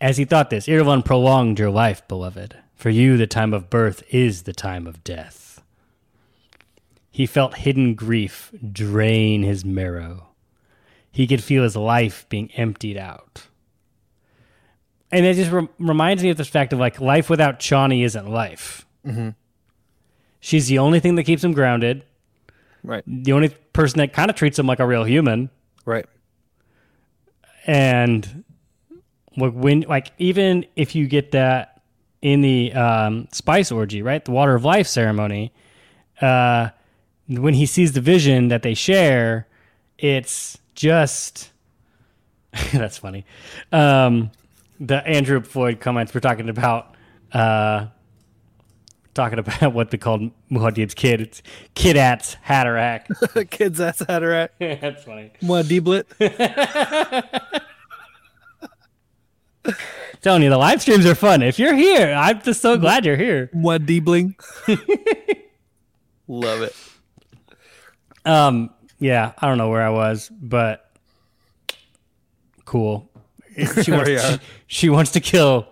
As 0.00 0.16
he 0.16 0.24
thought 0.24 0.50
this, 0.50 0.66
Irulan 0.66 1.04
prolonged 1.04 1.58
your 1.58 1.70
life, 1.70 2.06
beloved. 2.08 2.56
For 2.74 2.90
you, 2.90 3.16
the 3.16 3.26
time 3.26 3.54
of 3.54 3.70
birth 3.70 4.02
is 4.10 4.42
the 4.42 4.52
time 4.52 4.86
of 4.86 5.02
death. 5.04 5.62
He 7.10 7.24
felt 7.26 7.56
hidden 7.58 7.94
grief 7.94 8.52
drain 8.72 9.42
his 9.42 9.64
marrow. 9.64 10.28
He 11.10 11.26
could 11.26 11.42
feel 11.42 11.62
his 11.62 11.76
life 11.76 12.26
being 12.28 12.50
emptied 12.52 12.98
out. 12.98 13.46
And 15.10 15.24
it 15.24 15.34
just 15.34 15.50
re- 15.50 15.68
reminds 15.78 16.22
me 16.22 16.28
of 16.30 16.36
this 16.36 16.48
fact 16.48 16.74
of 16.74 16.78
like 16.78 17.00
life 17.00 17.30
without 17.30 17.58
Chani 17.58 18.04
isn't 18.04 18.28
life. 18.28 18.84
Mm-hmm. 19.06 19.30
She's 20.40 20.66
the 20.68 20.78
only 20.78 21.00
thing 21.00 21.14
that 21.14 21.24
keeps 21.24 21.42
him 21.42 21.52
grounded, 21.54 22.04
Right. 22.82 23.02
the 23.06 23.32
only 23.32 23.48
person 23.76 23.98
that 23.98 24.12
kind 24.12 24.30
of 24.30 24.36
treats 24.36 24.58
him 24.58 24.66
like 24.66 24.80
a 24.80 24.86
real 24.86 25.04
human. 25.04 25.50
Right. 25.84 26.06
and 27.66 28.44
when 29.36 29.82
like 29.82 30.10
even 30.18 30.66
if 30.74 30.94
you 30.94 31.06
get 31.06 31.30
that 31.32 31.80
in 32.22 32.40
the 32.40 32.72
um, 32.72 33.28
spice 33.32 33.70
orgy 33.70 34.02
right 34.02 34.24
the 34.24 34.32
water 34.32 34.54
of 34.54 34.64
life 34.64 34.86
ceremony 34.88 35.52
uh, 36.20 36.70
when 37.28 37.54
he 37.54 37.66
sees 37.66 37.92
the 37.92 38.00
vision 38.00 38.48
that 38.48 38.62
they 38.62 38.74
share 38.74 39.46
it's 39.98 40.58
just 40.74 41.52
that's 42.72 42.98
funny 42.98 43.24
um, 43.72 44.30
the 44.80 45.06
andrew 45.06 45.40
floyd 45.42 45.78
comments 45.78 46.12
we're 46.14 46.20
talking 46.20 46.48
about 46.48 46.96
uh, 47.32 47.86
talking 49.16 49.38
about 49.38 49.72
what 49.72 49.90
they 49.90 49.98
called 49.98 50.30
Muad'Dib's 50.50 50.94
kid 50.94 51.20
it's 51.20 51.42
kid 51.74 51.96
ats 51.96 52.36
hatterack 52.46 53.06
Kids, 53.50 53.78
to 53.78 53.88
act. 54.08 54.54
that's 54.80 55.04
funny 55.04 55.32
Moi, 55.42 55.62
Diblet. 55.62 56.04
telling 60.22 60.42
you 60.42 60.50
the 60.50 60.58
live 60.58 60.80
streams 60.80 61.04
are 61.06 61.14
fun 61.16 61.42
if 61.42 61.58
you're 61.58 61.74
here 61.74 62.12
i'm 62.14 62.40
just 62.42 62.60
so 62.60 62.76
glad 62.76 63.04
you're 63.04 63.16
here 63.16 63.50
Moi, 63.52 63.78
Diebling. 63.78 64.34
Love 66.28 66.62
it. 66.62 66.74
Um, 68.24 68.70
yeah, 68.98 69.32
I 69.38 69.46
don't 69.46 69.58
know 69.58 69.68
where 69.68 69.82
I 69.82 69.90
was, 69.90 70.28
but 70.28 70.90
cool. 72.64 73.08
She 73.82 73.92
wants, 73.92 74.10
she, 74.10 74.38
she 74.66 74.88
wants 74.90 75.12
to 75.12 75.20
kill. 75.20 75.68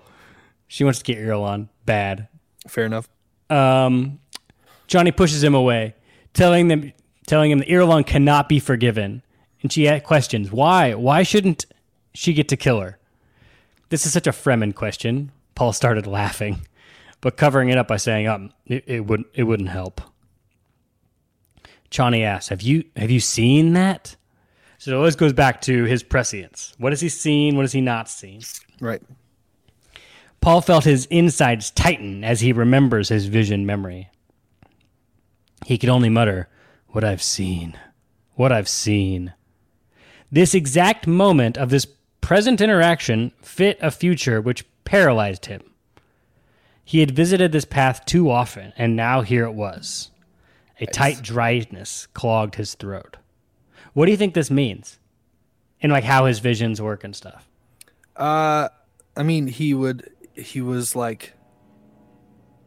She 0.68 0.84
wants 0.84 1.00
to 1.00 1.04
get 1.04 1.18
Irulan 1.18 1.68
bad. 1.84 2.28
Fair 2.68 2.86
enough. 2.86 3.08
Um, 3.54 4.18
Chani 4.88 5.16
pushes 5.16 5.42
him 5.42 5.54
away, 5.54 5.94
telling 6.32 6.68
them, 6.68 6.92
telling 7.26 7.50
him 7.50 7.58
that 7.61 7.68
Irulan 7.68 8.06
cannot 8.06 8.49
be 8.49 8.58
forgiven. 8.58 9.23
And 9.62 9.73
she 9.73 9.88
questions. 10.00 10.52
Why? 10.52 10.94
Why 10.94 11.23
shouldn't 11.23 11.64
she 12.12 12.34
get 12.34 12.49
to 12.49 12.56
kill 12.56 12.80
her? 12.80 12.99
This 13.88 14.04
is 14.04 14.12
such 14.12 14.26
a 14.26 14.32
Fremen 14.32 14.75
question. 14.75 15.32
Paul 15.54 15.73
started 15.73 16.06
laughing, 16.06 16.66
but 17.20 17.37
covering 17.37 17.70
it 17.70 17.78
up 17.78 17.88
by 17.88 17.96
saying, 17.96 18.26
"Um, 18.28 18.52
it, 18.66 18.84
it 18.87 19.06
wouldn't, 19.06 19.28
it 19.34 19.44
wouldn't 19.44 19.70
help." 19.70 20.00
Chani 21.90 22.23
asks, 22.23 22.49
"Have 22.49 22.61
you 22.61 22.84
have 22.96 23.11
you 23.11 23.20
seen 23.20 23.73
that?" 23.73 24.16
So 24.78 24.90
it 24.90 24.96
always 24.96 25.16
goes 25.16 25.32
back 25.32 25.62
to 25.62 25.84
his 25.84 26.02
prescience. 26.02 26.75
What 26.76 26.92
has 26.92 27.00
he 27.00 27.08
seen? 27.08 27.56
What 27.56 27.62
has 27.62 27.73
he 27.73 27.80
not 27.80 28.11
seen? 28.11 28.42
Right. 28.80 29.02
Paul 30.44 30.60
felt 30.60 30.84
his 30.84 31.06
insides 31.06 31.70
tighten 31.70 32.22
as 32.22 32.42
he 32.42 32.52
remembers 32.52 33.08
his 33.08 33.28
vision 33.28 33.64
memory. 33.64 34.10
He 35.64 35.78
could 35.78 35.88
only 35.88 36.10
mutter, 36.10 36.50
What 36.88 37.02
I've 37.02 37.22
seen. 37.22 37.78
What 38.34 38.52
I've 38.52 38.68
seen. 38.68 39.32
This 40.30 40.54
exact 40.54 41.06
moment 41.06 41.56
of 41.56 41.70
this 41.70 41.86
present 42.20 42.60
interaction 42.60 43.32
fit 43.40 43.78
a 43.80 43.90
future 43.90 44.38
which 44.38 44.66
paralyzed 44.84 45.46
him. 45.46 45.62
He 46.84 47.00
had 47.00 47.12
visited 47.12 47.52
this 47.52 47.64
path 47.64 48.04
too 48.04 48.30
often, 48.30 48.75
and 48.76 48.95
now 48.95 49.23
here 49.23 49.45
it 49.45 49.54
was. 49.54 50.10
A 50.78 50.84
tight 50.84 51.23
dryness 51.23 52.06
clogged 52.12 52.56
his 52.56 52.75
throat. 52.75 53.16
What 53.95 54.04
do 54.04 54.10
you 54.10 54.19
think 54.19 54.34
this 54.34 54.50
means? 54.50 54.99
And 55.80 55.90
like 55.90 56.04
how 56.04 56.26
his 56.26 56.40
visions 56.40 56.82
work 56.82 57.02
and 57.02 57.16
stuff. 57.16 57.49
Uh, 58.14 58.69
I 59.16 59.23
mean, 59.23 59.47
he 59.47 59.73
would. 59.73 60.10
He 60.34 60.60
was 60.60 60.94
like 60.97 61.34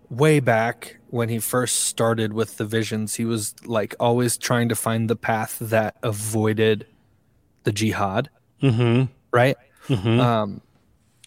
way 0.09 0.39
back 0.39 0.97
when 1.07 1.29
he 1.29 1.39
first 1.39 1.81
started 1.81 2.33
with 2.33 2.57
the 2.57 2.65
visions. 2.65 3.15
He 3.15 3.25
was 3.25 3.53
like 3.65 3.95
always 3.99 4.37
trying 4.37 4.69
to 4.69 4.75
find 4.75 5.09
the 5.09 5.15
path 5.15 5.57
that 5.59 5.95
avoided 6.03 6.85
the 7.63 7.71
jihad, 7.71 8.29
Mm-hmm. 8.61 9.11
right? 9.31 9.57
Mm-hmm. 9.87 10.19
Um, 10.19 10.61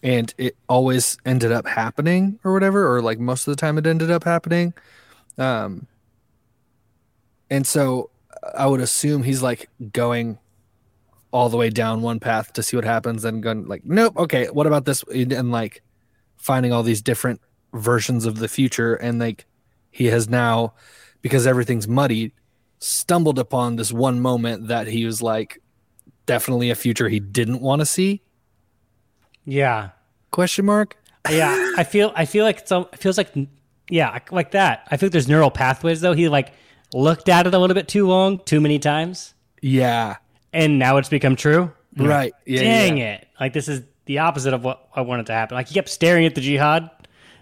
and 0.03 0.33
it 0.37 0.57
always 0.67 1.17
ended 1.25 1.51
up 1.51 1.67
happening 1.67 2.39
or 2.43 2.53
whatever, 2.53 2.93
or 2.95 3.01
like 3.01 3.19
most 3.19 3.47
of 3.47 3.51
the 3.51 3.59
time 3.59 3.77
it 3.77 3.85
ended 3.85 4.09
up 4.09 4.23
happening. 4.23 4.73
Um, 5.37 5.87
and 7.49 7.65
so 7.67 8.09
I 8.55 8.65
would 8.65 8.81
assume 8.81 9.23
he's 9.23 9.41
like 9.43 9.69
going 9.93 10.39
all 11.31 11.49
the 11.49 11.57
way 11.57 11.69
down 11.69 12.01
one 12.01 12.19
path 12.19 12.51
to 12.53 12.63
see 12.63 12.75
what 12.75 12.83
happens, 12.85 13.23
and 13.23 13.41
going 13.41 13.67
like, 13.67 13.85
nope, 13.85 14.17
okay, 14.17 14.47
what 14.47 14.67
about 14.67 14.85
this? 14.85 15.03
And 15.03 15.51
like 15.51 15.81
finding 16.41 16.73
all 16.73 16.83
these 16.83 17.01
different 17.01 17.39
versions 17.73 18.25
of 18.25 18.39
the 18.39 18.47
future, 18.47 18.95
and 18.95 19.19
like 19.19 19.45
he 19.89 20.07
has 20.07 20.27
now, 20.29 20.73
because 21.21 21.47
everything's 21.47 21.87
muddied, 21.87 22.31
stumbled 22.79 23.39
upon 23.39 23.75
this 23.75 23.91
one 23.93 24.19
moment 24.19 24.67
that 24.67 24.87
he 24.87 25.05
was 25.05 25.21
like, 25.21 25.61
definitely 26.25 26.69
a 26.69 26.75
future 26.75 27.09
he 27.09 27.19
didn't 27.19 27.61
want 27.61 27.79
to 27.81 27.85
see 27.85 28.21
Yeah. 29.45 29.89
question 30.29 30.65
mark 30.65 30.95
yeah, 31.29 31.73
I 31.77 31.83
feel 31.83 32.11
I 32.15 32.25
feel 32.25 32.45
like 32.45 32.59
it's 32.59 32.71
it 32.71 32.97
feels 32.97 33.17
like 33.17 33.29
yeah, 33.89 34.17
like 34.31 34.51
that. 34.51 34.87
I 34.89 34.97
think 34.97 35.11
there's 35.11 35.27
neural 35.27 35.51
pathways 35.51 36.01
though. 36.01 36.13
He 36.13 36.29
like 36.29 36.53
looked 36.93 37.29
at 37.29 37.45
it 37.45 37.53
a 37.53 37.59
little 37.59 37.73
bit 37.75 37.87
too 37.87 38.07
long, 38.07 38.39
too 38.39 38.59
many 38.61 38.79
times, 38.79 39.33
yeah 39.61 40.17
and 40.53 40.79
now 40.79 40.97
it's 40.97 41.09
become 41.09 41.35
true. 41.35 41.71
Right 41.97 42.33
yeah 42.45 42.61
Dang 42.61 42.97
yeah. 42.97 43.13
it! 43.15 43.27
Like 43.39 43.53
this 43.53 43.67
is 43.67 43.83
the 44.11 44.19
opposite 44.19 44.53
of 44.53 44.61
what 44.63 44.89
I 44.93 45.01
wanted 45.01 45.27
to 45.27 45.33
happen. 45.33 45.55
Like 45.55 45.67
he 45.69 45.73
kept 45.73 45.87
staring 45.89 46.25
at 46.25 46.35
the 46.35 46.41
jihad, 46.41 46.89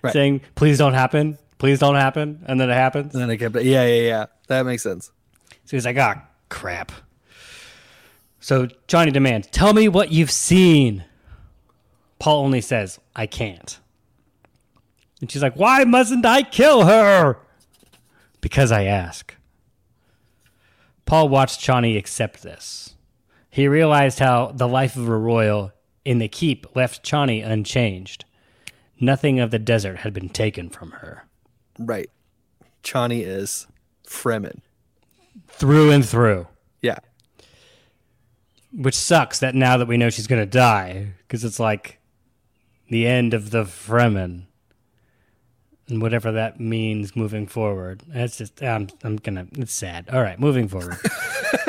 Right. 0.04 0.14
saying, 0.14 0.42
"Please 0.54 0.78
don't 0.78 0.94
happen, 0.94 1.38
please 1.58 1.80
don't 1.80 1.96
happen," 1.96 2.44
and 2.48 2.60
then 2.62 2.70
it 2.70 2.74
happens. 2.74 3.14
and 3.14 3.22
then 3.24 3.30
i 3.32 3.38
kept 3.38 3.56
yeah 3.56 3.86
yeah 3.86 4.02
yeah 4.08 4.26
that 4.48 4.66
makes 4.66 4.84
sense 4.84 5.12
So 5.66 5.76
he's 5.78 5.86
like, 5.86 5.98
"Ah, 5.98 6.24
crap." 6.50 6.92
So 8.40 8.68
Chani 8.88 9.12
demands, 9.12 9.48
"Tell 9.52 9.74
me 9.74 9.88
what 9.88 10.12
you've 10.12 10.32
seen." 10.32 11.04
Paul 12.20 12.44
only 12.46 12.62
says, 12.62 13.00
"I 13.16 13.26
can't." 13.26 13.80
And 15.22 15.30
she's 15.32 15.42
like, 15.42 15.56
"Why 15.56 15.84
mustn't 15.86 16.26
I 16.26 16.44
kill 16.44 16.86
her?" 16.86 17.38
Because 18.42 18.72
I 18.72 18.84
ask. 18.86 19.36
Paul 21.06 21.30
watched 21.30 21.60
Chani 21.62 21.98
accept 21.98 22.44
this. 22.44 22.94
He 23.50 23.68
realized 23.68 24.20
how 24.20 24.52
the 24.56 24.68
life 24.68 24.96
of 24.96 25.10
a 25.10 25.18
royal 25.18 25.72
in 26.10 26.18
the 26.18 26.28
keep 26.28 26.76
left 26.76 27.04
Chani 27.04 27.46
unchanged. 27.46 28.26
Nothing 29.00 29.40
of 29.40 29.52
the 29.52 29.60
desert 29.60 29.98
had 29.98 30.12
been 30.12 30.30
taken 30.30 30.68
from 30.72 30.90
her. 30.90 31.28
right 31.78 32.10
chani 32.82 33.24
is 33.24 33.68
fremen 34.08 34.62
Through 35.48 35.92
and 35.92 36.04
through. 36.04 36.48
yeah 36.82 36.98
Which 38.74 38.96
sucks 38.96 39.38
that 39.38 39.54
now 39.54 39.78
that 39.78 39.88
we 39.88 39.98
know 39.98 40.10
she's 40.10 40.26
going 40.26 40.42
to 40.42 40.48
die, 40.48 41.14
because 41.20 41.44
it's 41.44 41.60
like 41.60 42.00
the 42.90 43.06
end 43.06 43.36
of 43.36 43.52
the 43.52 43.64
Fremen. 43.64 44.48
And 45.90 46.02
whatever 46.02 46.32
that 46.32 46.60
means 46.60 47.16
moving 47.16 47.46
forward. 47.46 48.02
It's 48.12 48.38
just, 48.38 48.64
I'm, 48.64 48.88
I'm 49.04 49.18
going 49.18 49.36
to, 49.36 49.62
it's 49.62 49.74
sad. 49.74 50.10
All 50.10 50.22
right, 50.24 50.40
moving 50.40 50.68
forward. 50.68 50.98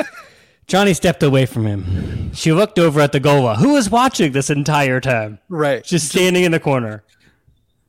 Chani 0.71 0.95
stepped 0.95 1.21
away 1.21 1.45
from 1.45 1.65
him. 1.65 2.33
She 2.33 2.53
looked 2.53 2.79
over 2.79 3.01
at 3.01 3.11
the 3.11 3.19
Ghola, 3.19 3.57
who 3.57 3.73
was 3.73 3.89
watching 3.89 4.31
this 4.31 4.49
entire 4.49 5.01
time, 5.01 5.39
right 5.49 5.83
just 5.83 6.07
standing 6.07 6.45
in 6.45 6.53
the 6.53 6.61
corner. 6.61 7.03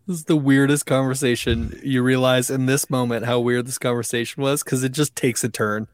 this 0.08 0.16
is 0.16 0.24
the 0.24 0.36
weirdest 0.36 0.84
conversation 0.84 1.78
you 1.84 2.02
realize 2.02 2.50
in 2.50 2.66
this 2.66 2.90
moment 2.90 3.24
how 3.24 3.38
weird 3.38 3.66
this 3.66 3.78
conversation 3.78 4.42
was 4.42 4.64
because 4.64 4.82
it 4.82 4.90
just 4.90 5.14
takes 5.14 5.44
a 5.44 5.48
turn 5.48 5.86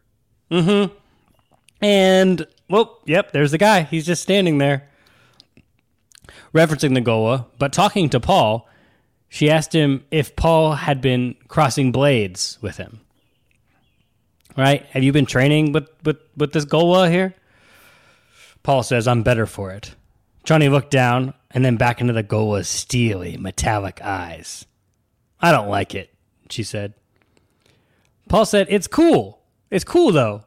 Mm-hmm. 0.50 0.94
And 1.82 2.46
well, 2.68 3.00
yep, 3.04 3.32
there's 3.32 3.50
the 3.50 3.58
guy. 3.58 3.82
He's 3.82 4.06
just 4.06 4.22
standing 4.22 4.58
there. 4.58 4.88
Referencing 6.54 6.94
the 6.94 7.02
Ghola, 7.02 7.44
but 7.58 7.72
talking 7.72 8.08
to 8.08 8.18
Paul, 8.18 8.66
she 9.28 9.50
asked 9.50 9.74
him 9.74 10.04
if 10.10 10.34
Paul 10.34 10.72
had 10.72 11.02
been 11.02 11.36
crossing 11.46 11.92
blades 11.92 12.58
with 12.62 12.78
him. 12.78 13.00
Right? 14.58 14.84
Have 14.86 15.02
you 15.02 15.12
been 15.12 15.24
training 15.24 15.72
with, 15.72 15.88
with, 16.04 16.18
with 16.36 16.52
this 16.52 16.66
Ghola 16.66 17.10
here? 17.10 17.34
Paul 18.62 18.82
says, 18.82 19.08
I'm 19.08 19.22
better 19.22 19.46
for 19.46 19.70
it. 19.70 19.94
Chani 20.44 20.70
looked 20.70 20.90
down 20.90 21.32
and 21.50 21.64
then 21.64 21.76
back 21.76 22.00
into 22.00 22.12
the 22.12 22.24
Ghola's 22.24 22.68
steely, 22.68 23.36
metallic 23.36 24.02
eyes. 24.02 24.66
I 25.40 25.52
don't 25.52 25.68
like 25.68 25.94
it, 25.94 26.12
she 26.50 26.62
said. 26.62 26.92
Paul 28.28 28.44
said, 28.44 28.66
It's 28.68 28.86
cool. 28.86 29.40
It's 29.70 29.84
cool 29.84 30.12
though. 30.12 30.44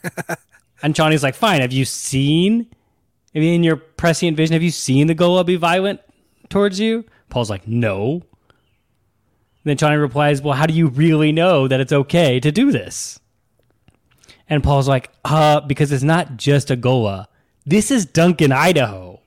and 0.82 0.94
Chani's 0.94 1.22
like, 1.22 1.34
Fine, 1.34 1.62
have 1.62 1.72
you 1.72 1.84
seen, 1.84 2.68
I 3.34 3.38
mean, 3.38 3.54
in 3.54 3.64
your 3.64 3.76
prescient 3.76 4.36
vision, 4.36 4.52
have 4.52 4.62
you 4.62 4.70
seen 4.70 5.06
the 5.06 5.14
Ghola 5.14 5.44
be 5.44 5.56
violent? 5.56 6.00
towards 6.48 6.80
you? 6.80 7.04
Paul's 7.28 7.50
like, 7.50 7.66
no. 7.66 8.22
Then 9.64 9.76
Chani 9.76 10.00
replies, 10.00 10.40
well, 10.40 10.54
how 10.54 10.66
do 10.66 10.74
you 10.74 10.88
really 10.88 11.32
know 11.32 11.66
that 11.68 11.80
it's 11.80 11.92
okay 11.92 12.38
to 12.40 12.52
do 12.52 12.70
this? 12.70 13.18
And 14.48 14.62
Paul's 14.62 14.86
like, 14.88 15.10
uh, 15.24 15.60
because 15.60 15.90
it's 15.92 16.04
not 16.04 16.36
just 16.36 16.70
a 16.70 16.76
Ghola. 16.76 17.26
This 17.64 17.90
is 17.90 18.06
Duncan, 18.06 18.52
Idaho. 18.52 19.20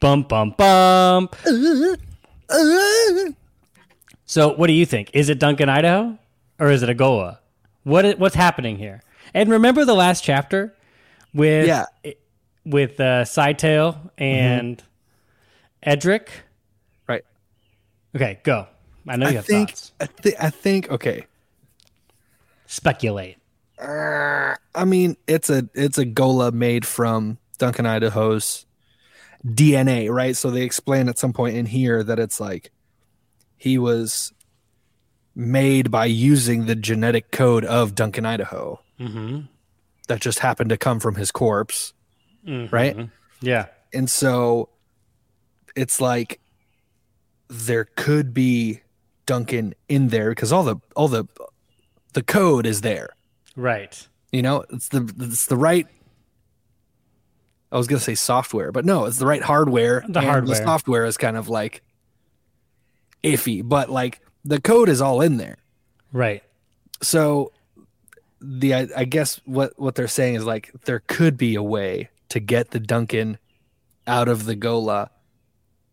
Bump, 0.00 0.28
bump, 0.28 0.56
bump. 0.58 1.34
So, 4.26 4.54
what 4.54 4.66
do 4.66 4.72
you 4.74 4.84
think? 4.86 5.10
Is 5.14 5.28
it 5.30 5.38
Duncan, 5.38 5.68
Idaho, 5.68 6.18
or 6.58 6.70
is 6.70 6.82
it 6.82 6.90
a 6.90 6.94
Ghola? 6.94 7.38
What 7.84 8.18
what's 8.18 8.34
happening 8.34 8.76
here? 8.76 9.02
And 9.32 9.48
remember 9.50 9.84
the 9.84 9.94
last 9.94 10.22
chapter 10.22 10.74
with 11.32 11.66
Yeah. 11.66 11.86
with 12.64 13.00
uh, 13.00 13.24
Scytale 13.24 13.96
and 14.18 14.82
Edric. 15.82 16.30
Right. 17.08 17.24
Okay, 18.14 18.38
go. 18.42 18.66
I 19.06 19.16
know 19.16 19.26
you 19.26 19.32
I 19.32 19.36
have 19.36 19.46
think 19.46 19.70
thoughts. 19.70 19.92
I, 20.00 20.06
th- 20.06 20.34
I 20.38 20.50
think 20.50 20.90
okay. 20.90 21.24
Speculate. 22.66 23.37
I 23.80 24.84
mean, 24.84 25.16
it's 25.26 25.50
a 25.50 25.68
it's 25.74 25.98
a 25.98 26.04
Ghola 26.06 26.52
made 26.52 26.86
from 26.86 27.38
Duncan 27.58 27.86
Idaho's 27.86 28.66
DNA, 29.44 30.10
right? 30.10 30.36
So 30.36 30.50
they 30.50 30.62
explain 30.62 31.08
at 31.08 31.18
some 31.18 31.32
point 31.32 31.56
in 31.56 31.66
here 31.66 32.02
that 32.02 32.18
it's 32.18 32.40
like 32.40 32.70
he 33.56 33.78
was 33.78 34.32
made 35.34 35.90
by 35.90 36.06
using 36.06 36.66
the 36.66 36.74
genetic 36.74 37.30
code 37.30 37.64
of 37.64 37.94
Duncan 37.94 38.26
Idaho 38.26 38.80
Mm-hmm. 38.98 39.42
that 40.08 40.20
just 40.20 40.40
happened 40.40 40.70
to 40.70 40.76
come 40.76 40.98
from 40.98 41.14
his 41.14 41.30
corpse, 41.30 41.92
right? 42.44 42.96
Yeah. 43.40 43.66
And 43.94 44.10
so 44.10 44.70
it's 45.76 46.00
like 46.00 46.40
there 47.48 47.84
could 47.96 48.34
be 48.34 48.80
Duncan 49.24 49.74
in 49.88 50.08
there 50.08 50.30
because 50.30 50.52
all 50.52 50.64
the 50.64 50.76
all 50.96 51.06
the 51.06 51.26
the 52.14 52.24
code 52.24 52.66
is 52.66 52.80
there. 52.80 53.10
Right. 53.58 54.08
You 54.30 54.42
know, 54.42 54.64
it's 54.70 54.88
the 54.88 55.12
it's 55.18 55.46
the 55.46 55.56
right. 55.56 55.88
I 57.72 57.76
was 57.76 57.88
gonna 57.88 58.00
say 58.00 58.14
software, 58.14 58.70
but 58.70 58.84
no, 58.84 59.06
it's 59.06 59.18
the 59.18 59.26
right 59.26 59.42
hardware. 59.42 60.04
The 60.08 60.20
hardware. 60.20 60.56
The 60.56 60.64
software 60.64 61.04
is 61.04 61.16
kind 61.16 61.36
of 61.36 61.48
like 61.48 61.82
iffy, 63.24 63.68
but 63.68 63.90
like 63.90 64.20
the 64.44 64.60
code 64.60 64.88
is 64.88 65.00
all 65.00 65.20
in 65.20 65.38
there. 65.38 65.56
Right. 66.12 66.44
So 67.02 67.52
the 68.40 68.74
I, 68.74 68.88
I 68.96 69.04
guess 69.04 69.40
what 69.44 69.72
what 69.76 69.96
they're 69.96 70.06
saying 70.06 70.36
is 70.36 70.44
like 70.44 70.70
there 70.84 71.02
could 71.08 71.36
be 71.36 71.56
a 71.56 71.62
way 71.62 72.10
to 72.28 72.38
get 72.38 72.70
the 72.70 72.80
Duncan 72.80 73.38
out 74.06 74.28
of 74.28 74.44
the 74.44 74.54
Ghola, 74.54 75.08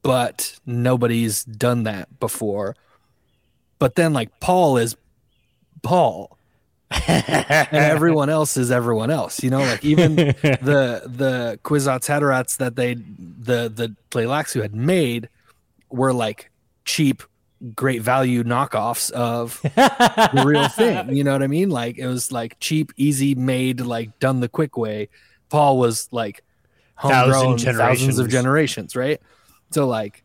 but 0.04 0.60
nobody's 0.67 1.43
done 1.43 1.82
that 1.84 2.19
before. 2.19 2.75
But 3.80 3.95
then 3.95 4.13
like 4.13 4.39
Paul 4.39 4.78
is 4.78 4.95
Paul 5.82 6.35
and 6.91 7.74
everyone 7.74 8.30
else 8.30 8.58
is 8.58 8.71
everyone 8.71 9.10
else. 9.12 9.43
You 9.43 9.50
know, 9.50 9.60
like 9.60 9.84
even 9.84 10.15
the 10.15 11.02
the 11.06 11.60
Kwisatz 11.63 12.08
Haderach 12.08 12.58
that 12.58 12.76
they 12.76 12.95
the 12.95 13.69
the 13.74 13.95
Tleilaxu 14.12 14.62
had 14.62 14.76
made 14.76 15.30
were 15.89 16.13
like 16.13 16.52
cheap, 16.86 17.24
great 17.76 18.02
value 18.02 18.43
knockoffs 18.43 19.12
of 19.12 19.62
the 19.63 20.43
real 20.45 20.67
thing. 20.69 21.15
You 21.15 21.24
know 21.24 21.32
what 21.34 21.43
I 21.43 21.48
mean? 21.48 21.69
Like 21.69 21.98
it 21.98 22.08
was 22.08 22.32
like 22.32 22.60
cheap, 22.60 22.91
easy 22.98 23.36
made, 23.36 23.82
like 23.82 24.19
done 24.19 24.39
the 24.39 24.50
quick 24.50 24.78
way. 24.78 25.10
Paul 25.50 25.78
was 25.78 26.08
like 26.12 26.43
Thousand 27.02 27.34
homegrown, 27.43 27.58
thousands 27.78 28.19
of 28.19 28.30
generations. 28.30 28.93
generations, 28.93 28.95
right? 28.95 29.21
So 29.71 29.86
like 29.88 30.24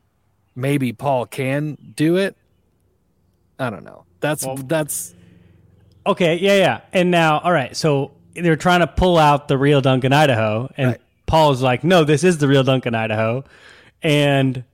maybe 0.55 0.92
Paul 0.92 1.27
can 1.27 1.77
do 1.96 2.16
it. 2.16 2.37
I 3.59 3.70
don't 3.70 3.85
know. 3.85 4.05
That's 4.20 4.44
Well- 4.46 4.57
that's 4.57 5.14
Okay, 6.11 6.37
yeah, 6.38 6.57
yeah. 6.57 6.81
And 6.92 7.11
now, 7.11 7.38
all 7.38 7.53
right, 7.53 7.77
so 7.77 8.12
they're 8.35 8.57
trying 8.57 8.81
to 8.81 8.87
pull 8.87 9.16
out 9.18 9.49
the 9.49 9.57
real 9.59 9.81
Duncan 9.81 10.12
Idaho, 10.12 10.68
and 10.77 10.88
Right. 10.90 11.01
Paul's 11.27 11.62
like, 11.62 11.85
no, 11.85 12.03
this 12.05 12.25
is 12.25 12.38
the 12.38 12.49
real 12.49 12.64
Duncan 12.64 12.94
Idaho. 12.94 13.44
And 14.03 14.64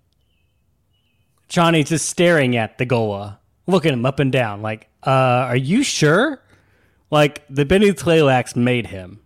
Chani's 1.50 1.88
just 1.90 2.08
staring 2.08 2.56
at 2.56 2.78
the 2.78 2.86
Ghola, 2.86 3.38
looking 3.66 3.92
him 3.92 4.06
up 4.06 4.18
and 4.20 4.32
down, 4.32 4.62
like, 4.62 4.88
uh, 5.06 5.10
are 5.50 5.56
you 5.56 5.82
sure? 5.82 6.40
Like, 7.10 7.44
the 7.50 7.64
Bene 7.64 7.86
Tleilax 7.92 8.56
made 8.56 8.86
him. 8.88 9.20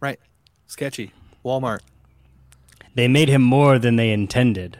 right. 0.00 0.20
Sketchy. 0.66 1.12
Walmart. 1.44 1.80
They 2.94 3.08
made 3.08 3.28
him 3.28 3.42
more 3.42 3.78
than 3.78 3.96
they 3.96 4.10
intended. 4.10 4.78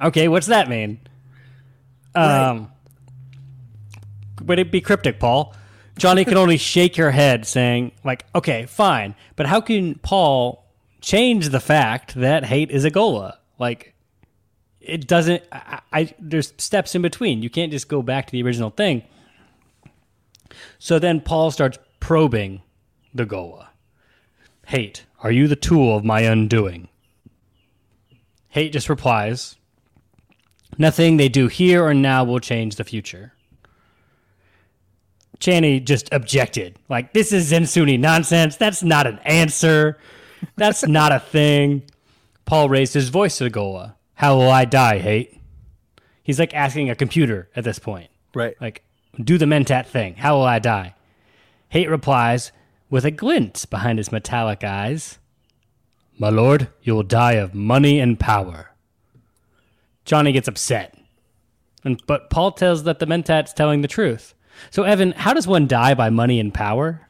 Okay, 0.00 0.26
what's 0.28 0.46
that 0.46 0.68
mean? 0.68 1.00
Um, 2.14 2.71
would 4.46 4.58
it 4.58 4.70
be 4.70 4.80
cryptic, 4.80 5.18
Paul? 5.18 5.54
Chani 5.96 6.26
can 6.26 6.36
only 6.36 6.56
shake 6.56 6.96
your 6.96 7.10
head, 7.10 7.46
saying, 7.46 7.92
like, 8.02 8.24
okay, 8.34 8.66
fine, 8.66 9.14
but 9.36 9.46
how 9.46 9.60
can 9.60 9.96
Paul 9.96 10.64
change 11.00 11.50
the 11.50 11.60
fact 11.60 12.14
that 12.14 12.44
Hayt 12.44 12.70
is 12.70 12.84
a 12.84 12.90
Ghola? 12.90 13.36
Like, 13.58 13.94
it 14.80 15.06
doesn't. 15.06 15.42
I, 15.52 15.80
I 15.92 16.14
there's 16.18 16.52
steps 16.58 16.94
in 16.94 17.02
between. 17.02 17.42
You 17.42 17.50
can't 17.50 17.70
just 17.70 17.88
go 17.88 18.02
back 18.02 18.26
to 18.26 18.32
the 18.32 18.42
original 18.42 18.70
thing. 18.70 19.02
So 20.78 20.98
then 20.98 21.20
Paul 21.20 21.50
starts 21.50 21.78
probing 22.00 22.62
the 23.14 23.24
Ghola. 23.26 23.68
Hayt, 24.68 25.02
are 25.22 25.30
you 25.30 25.46
the 25.46 25.56
tool 25.56 25.96
of 25.96 26.04
my 26.04 26.20
undoing? 26.22 26.88
Hayt 28.54 28.72
just 28.72 28.88
replies, 28.88 29.56
Nothing 30.78 31.16
they 31.16 31.28
do 31.28 31.48
here 31.48 31.84
or 31.84 31.94
now 31.94 32.24
will 32.24 32.40
change 32.40 32.76
the 32.76 32.84
future. 32.84 33.34
Chani 35.42 35.84
just 35.84 36.08
objected. 36.12 36.78
Like, 36.88 37.12
this 37.12 37.32
is 37.32 37.50
Zensunni 37.50 37.98
nonsense. 37.98 38.56
That's 38.56 38.84
not 38.84 39.08
an 39.08 39.18
answer. 39.24 39.98
That's 40.56 40.86
not 40.86 41.10
a 41.10 41.18
thing. 41.18 41.82
Paul 42.44 42.68
raised 42.68 42.94
his 42.94 43.08
voice 43.08 43.38
to 43.38 43.50
Ghola. 43.50 43.94
How 44.14 44.36
will 44.36 44.50
I 44.50 44.64
die, 44.64 45.00
Hayt? 45.00 45.36
He's 46.22 46.38
like 46.38 46.54
asking 46.54 46.90
a 46.90 46.94
computer 46.94 47.48
at 47.56 47.64
this 47.64 47.80
point. 47.80 48.08
Right. 48.34 48.54
Like, 48.60 48.84
do 49.22 49.36
the 49.36 49.46
Mentat 49.46 49.86
thing. 49.86 50.14
How 50.14 50.36
will 50.36 50.44
I 50.44 50.60
die? 50.60 50.94
Hayt 51.72 51.90
replies 51.90 52.52
with 52.88 53.04
a 53.04 53.10
glint 53.10 53.68
behind 53.68 53.98
his 53.98 54.12
metallic 54.12 54.62
eyes 54.62 55.18
My 56.18 56.28
lord, 56.28 56.68
you 56.82 56.94
will 56.94 57.02
die 57.02 57.32
of 57.32 57.52
money 57.52 57.98
and 57.98 58.20
power. 58.20 58.70
Chani 60.06 60.32
gets 60.32 60.46
upset. 60.46 60.96
And, 61.84 62.00
but 62.06 62.30
Paul 62.30 62.52
tells 62.52 62.84
that 62.84 63.00
the 63.00 63.06
Mentat's 63.06 63.52
telling 63.52 63.80
the 63.80 63.88
truth. 63.88 64.34
So, 64.70 64.82
Evan, 64.84 65.12
how 65.12 65.32
does 65.34 65.46
one 65.46 65.66
die 65.66 65.94
by 65.94 66.10
money 66.10 66.38
and 66.40 66.52
power? 66.52 67.08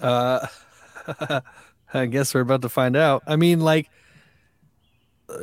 Uh, 0.00 0.46
I 1.94 2.06
guess 2.06 2.34
we're 2.34 2.40
about 2.42 2.62
to 2.62 2.68
find 2.68 2.96
out. 2.96 3.22
I 3.26 3.36
mean, 3.36 3.60
like 3.60 3.90
uh, 5.28 5.36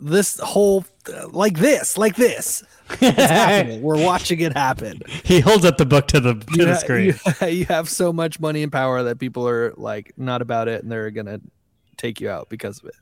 this 0.00 0.38
whole, 0.38 0.84
like 1.30 1.58
this, 1.58 1.96
like 1.98 2.16
this. 2.16 2.64
We're 3.00 4.02
watching 4.02 4.40
it 4.40 4.54
happen. 4.56 5.02
He 5.24 5.40
holds 5.40 5.64
up 5.66 5.76
the 5.76 5.84
book 5.84 6.08
to 6.08 6.20
the, 6.20 6.34
to 6.34 6.46
You, 6.58 6.64
the 6.64 6.72
ha- 6.72 6.78
screen. 6.78 7.14
you, 7.42 7.46
you 7.48 7.64
have 7.66 7.86
so 7.88 8.14
much 8.14 8.40
money 8.40 8.62
and 8.62 8.72
power 8.72 9.02
that 9.02 9.18
people 9.18 9.46
are 9.46 9.74
like 9.76 10.12
not 10.16 10.40
about 10.40 10.68
it, 10.68 10.82
and 10.82 10.90
they're 10.90 11.10
gonna 11.10 11.40
take 11.98 12.18
you 12.20 12.30
out 12.30 12.48
because 12.48 12.78
of 12.78 12.86
it. 12.86 12.94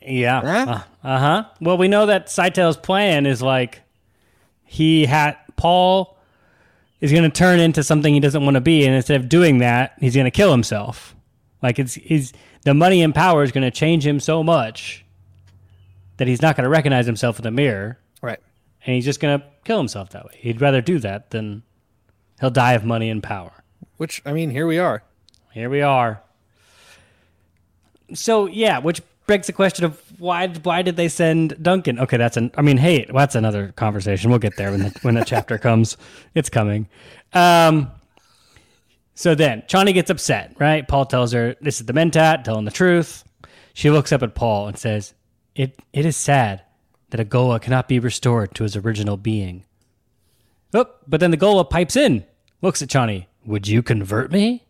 Yeah. 0.00 0.40
Huh? 0.40 0.82
Uh 1.04 1.18
huh. 1.18 1.44
Well, 1.60 1.76
we 1.76 1.88
know 1.88 2.06
that 2.06 2.30
Scytale's 2.30 2.78
plan 2.78 3.26
is 3.26 3.42
like 3.42 3.81
he 4.72 5.04
had 5.04 5.36
Paul 5.56 6.16
is 7.02 7.12
going 7.12 7.24
to 7.24 7.28
turn 7.30 7.60
into 7.60 7.82
something 7.82 8.14
he 8.14 8.20
doesn't 8.20 8.42
want 8.42 8.54
to 8.54 8.60
be, 8.62 8.86
and 8.86 8.94
instead 8.94 9.20
of 9.20 9.28
doing 9.28 9.58
that, 9.58 9.92
he's 10.00 10.14
going 10.14 10.24
to 10.24 10.30
kill 10.30 10.50
himself. 10.50 11.14
Like 11.62 11.78
it's 11.78 11.94
he's 11.94 12.32
the 12.62 12.72
money 12.72 13.02
and 13.02 13.14
power 13.14 13.42
is 13.42 13.52
going 13.52 13.64
to 13.64 13.70
change 13.70 14.06
him 14.06 14.18
so 14.18 14.42
much 14.42 15.04
that 16.16 16.26
he's 16.26 16.40
not 16.40 16.56
going 16.56 16.64
to 16.64 16.70
recognize 16.70 17.04
himself 17.06 17.38
in 17.38 17.42
the 17.42 17.50
mirror, 17.50 17.98
Right. 18.22 18.38
and 18.86 18.94
he's 18.94 19.04
just 19.04 19.20
going 19.20 19.38
to 19.40 19.46
kill 19.64 19.78
himself 19.78 20.10
that 20.10 20.24
way. 20.24 20.36
He'd 20.38 20.60
rather 20.60 20.80
do 20.80 20.98
that 21.00 21.30
than 21.30 21.62
he'll 22.40 22.50
die 22.50 22.72
of 22.72 22.84
money 22.84 23.10
and 23.10 23.22
power. 23.22 23.52
Which 23.98 24.22
I 24.24 24.32
mean, 24.32 24.50
here 24.50 24.66
we 24.66 24.78
are. 24.78 25.02
Here 25.52 25.68
we 25.68 25.82
are. 25.82 26.22
So 28.14 28.46
yeah, 28.46 28.78
which 28.78 29.02
begs 29.26 29.46
the 29.46 29.52
question 29.52 29.84
of 29.84 30.00
why 30.22 30.46
why 30.46 30.82
did 30.82 30.94
they 30.94 31.08
send 31.08 31.60
Duncan? 31.60 31.98
Okay, 31.98 32.16
that's 32.16 32.36
an 32.36 32.52
I 32.56 32.62
mean, 32.62 32.76
hey, 32.76 33.06
well, 33.08 33.22
that's 33.22 33.34
another 33.34 33.72
conversation. 33.72 34.30
We'll 34.30 34.38
get 34.38 34.56
there 34.56 34.70
when 34.70 34.80
the 34.80 34.98
when 35.02 35.14
the 35.16 35.24
chapter 35.24 35.58
comes. 35.68 35.96
It's 36.32 36.48
coming. 36.48 36.88
Um 37.32 37.90
so 39.14 39.34
then 39.34 39.62
Chani 39.62 39.92
gets 39.92 40.10
upset, 40.10 40.54
right? 40.60 40.86
Paul 40.86 41.06
tells 41.06 41.32
her 41.32 41.56
this 41.60 41.80
is 41.80 41.86
the 41.86 41.92
Mentat, 41.92 42.44
telling 42.44 42.64
the 42.64 42.70
truth. 42.70 43.24
She 43.74 43.90
looks 43.90 44.12
up 44.12 44.22
at 44.22 44.36
Paul 44.36 44.68
and 44.68 44.78
says, 44.78 45.12
It 45.56 45.80
it 45.92 46.06
is 46.06 46.16
sad 46.16 46.62
that 47.10 47.18
a 47.18 47.24
Ghola 47.24 47.60
cannot 47.60 47.88
be 47.88 47.98
restored 47.98 48.54
to 48.54 48.62
his 48.62 48.76
original 48.76 49.16
being. 49.16 49.64
Oh, 50.72 50.86
but 51.08 51.18
then 51.18 51.32
the 51.32 51.36
Ghola 51.36 51.68
pipes 51.68 51.96
in, 51.96 52.24
looks 52.62 52.80
at 52.80 52.88
Chani. 52.88 53.26
Would 53.44 53.66
you 53.66 53.82
convert 53.82 54.30
me? 54.30 54.64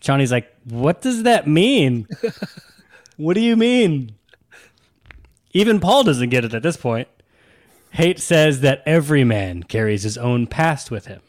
Chani's 0.00 0.32
like, 0.32 0.50
"What 0.64 1.02
does 1.02 1.24
that 1.24 1.46
mean? 1.46 2.08
what 3.16 3.34
do 3.34 3.40
you 3.40 3.56
mean?" 3.56 4.14
Even 5.52 5.80
Paul 5.80 6.02
doesn't 6.04 6.30
get 6.30 6.44
it 6.44 6.54
at 6.54 6.62
this 6.62 6.76
point. 6.76 7.08
Hayt 7.94 8.18
says 8.18 8.60
that 8.60 8.82
every 8.86 9.22
man 9.22 9.62
carries 9.62 10.02
his 10.02 10.18
own 10.18 10.46
past 10.48 10.90
with 10.90 11.06
him. 11.06 11.20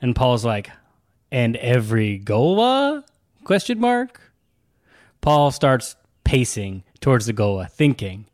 And 0.00 0.14
Paul's 0.14 0.44
like, 0.44 0.70
"And 1.30 1.56
every 1.56 2.18
Ghola?" 2.18 3.04
question 3.44 3.80
mark. 3.80 4.20
Paul 5.22 5.50
starts 5.50 5.96
pacing 6.24 6.82
towards 7.00 7.26
the 7.26 7.32
Ghola, 7.32 7.70
thinking, 7.70 8.26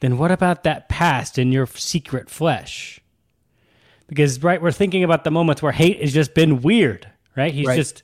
"Then 0.00 0.16
what 0.16 0.30
about 0.30 0.62
that 0.62 0.88
past 0.88 1.38
in 1.38 1.52
your 1.52 1.66
secret 1.66 2.30
flesh?" 2.30 3.00
Because 4.08 4.42
right, 4.42 4.60
we're 4.62 4.72
thinking 4.72 5.04
about 5.04 5.24
the 5.24 5.30
moments 5.30 5.62
where 5.62 5.72
Hayt 5.72 6.00
has 6.00 6.12
just 6.14 6.34
been 6.34 6.62
weird, 6.62 7.08
right? 7.36 7.52
He's 7.52 7.66
Right. 7.66 7.76
just 7.76 8.02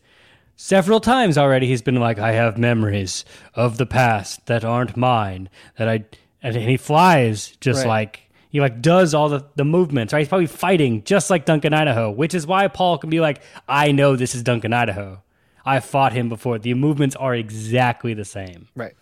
several 0.61 0.99
times 0.99 1.39
already 1.39 1.69
he's 1.69 1.83
been 1.83 1.95
like, 2.01 2.19
I 2.19 2.33
have 2.33 2.59
memories 2.59 3.25
of 3.55 3.79
the 3.79 3.87
past 3.87 4.45
that 4.47 4.65
aren't 4.65 4.97
mine. 4.97 5.49
That 5.79 5.89
I 5.89 6.05
and 6.43 6.55
he 6.57 6.77
flies 6.77 7.57
just 7.61 7.81
Right. 7.85 7.89
like 7.89 8.21
he 8.51 8.61
like 8.61 8.83
does 8.83 9.15
all 9.15 9.29
the, 9.29 9.45
the 9.57 9.65
movements, 9.65 10.13
right? 10.13 10.19
He's 10.21 10.29
probably 10.29 10.47
fighting 10.47 11.05
just 11.05 11.31
like 11.31 11.45
Duncan 11.45 11.73
Idaho, 11.75 12.11
which 12.11 12.35
is 12.35 12.47
why 12.47 12.67
Paul 12.69 12.99
can 12.99 13.09
be 13.09 13.21
like, 13.21 13.41
I 13.69 13.93
know 13.93 14.17
this 14.17 14.35
is 14.35 14.43
Duncan 14.43 14.73
Idaho. 14.73 15.23
I 15.65 15.81
fought 15.81 16.13
him 16.13 16.29
before. 16.29 16.59
The 16.59 16.75
movements 16.75 17.15
are 17.17 17.35
exactly 17.35 18.15
the 18.15 18.25
same 18.25 18.69
Right. 18.75 18.95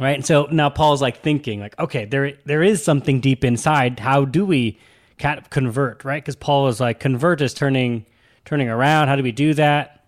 right? 0.00 0.16
And 0.16 0.24
so 0.26 0.48
now 0.50 0.70
Paul's 0.70 1.02
like 1.02 1.18
thinking, 1.22 1.60
like, 1.60 1.78
okay, 1.78 2.04
there 2.06 2.32
there 2.44 2.62
is 2.62 2.82
something 2.82 3.20
deep 3.20 3.44
inside. 3.44 4.00
How 4.00 4.24
do 4.24 4.44
we 4.44 4.78
kind 5.18 5.38
of 5.38 5.50
convert, 5.50 6.04
right? 6.04 6.22
Because 6.22 6.36
Paul 6.36 6.66
is 6.68 6.80
like, 6.80 6.98
convert 6.98 7.40
is 7.40 7.54
turning 7.54 8.06
turning 8.44 8.68
around. 8.68 9.08
How 9.08 9.16
do 9.16 9.22
we 9.22 9.32
do 9.32 9.54
that? 9.54 10.04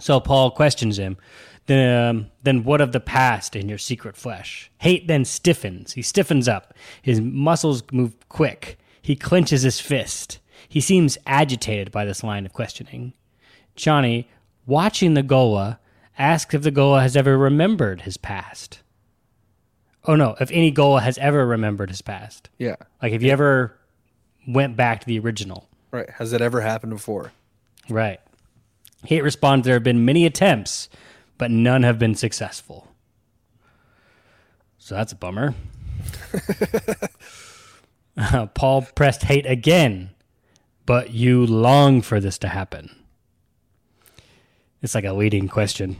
So 0.00 0.20
Paul 0.20 0.50
questions 0.50 0.98
him. 0.98 1.16
Then, 1.66 2.08
um, 2.08 2.26
then 2.42 2.62
what 2.62 2.80
of 2.80 2.92
the 2.92 3.00
past 3.00 3.56
in 3.56 3.68
your 3.68 3.78
secret 3.78 4.16
flesh? 4.16 4.70
Hayt 4.78 5.08
then 5.08 5.24
stiffens. 5.24 5.94
He 5.94 6.02
stiffens 6.02 6.48
up. 6.48 6.74
His 7.02 7.20
muscles 7.20 7.82
move 7.92 8.14
quick. 8.28 8.78
He 9.02 9.16
clenches 9.16 9.62
his 9.62 9.80
fist. 9.80 10.38
He 10.68 10.80
seems 10.80 11.18
agitated 11.26 11.90
by 11.90 12.04
this 12.04 12.22
line 12.22 12.46
of 12.46 12.52
questioning. 12.52 13.14
Chani, 13.76 14.26
watching 14.66 15.14
the 15.14 15.22
Ghola, 15.22 15.78
asks 16.18 16.54
if 16.54 16.62
the 16.62 16.72
Ghola 16.72 17.02
has 17.02 17.16
ever 17.16 17.36
remembered 17.36 18.02
his 18.02 18.16
past. 18.16 18.80
Oh 20.04 20.14
no, 20.14 20.36
if 20.40 20.50
any 20.52 20.72
Ghola 20.72 21.02
has 21.02 21.18
ever 21.18 21.44
remembered 21.46 21.90
his 21.90 22.02
past. 22.02 22.48
Yeah. 22.58 22.76
Like 23.02 23.12
if 23.12 23.22
you 23.22 23.30
ever 23.30 23.76
went 24.46 24.76
back 24.76 25.00
to 25.00 25.06
the 25.06 25.18
original. 25.18 25.68
Right. 25.90 26.08
Has 26.10 26.32
it 26.32 26.40
ever 26.40 26.60
happened 26.60 26.92
before? 26.92 27.32
Right. 27.88 28.20
Hayt 29.06 29.22
responds 29.22 29.64
there 29.64 29.74
have 29.74 29.84
been 29.84 30.04
many 30.04 30.26
attempts, 30.26 30.88
but 31.38 31.50
none 31.50 31.82
have 31.82 31.98
been 31.98 32.14
successful. 32.14 32.88
So 34.78 34.94
that's 34.94 35.12
a 35.12 35.16
bummer. 35.16 35.54
Uh, 38.18 38.46
Paul 38.46 38.80
pressed 38.94 39.22
Hayt 39.22 39.44
again, 39.44 40.10
but 40.86 41.10
you 41.10 41.44
long 41.44 42.00
for 42.00 42.18
this 42.18 42.38
to 42.38 42.48
happen. 42.48 42.96
It's 44.80 44.94
like 44.94 45.04
a 45.04 45.12
leading 45.12 45.48
question 45.48 45.96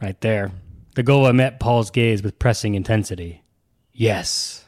right 0.00 0.18
there. 0.22 0.52
The 0.94 1.04
Ghola 1.04 1.34
met 1.34 1.60
Paul's 1.60 1.90
gaze 1.90 2.22
with 2.22 2.38
pressing 2.38 2.74
intensity. 2.74 3.42
Yes. 3.92 4.64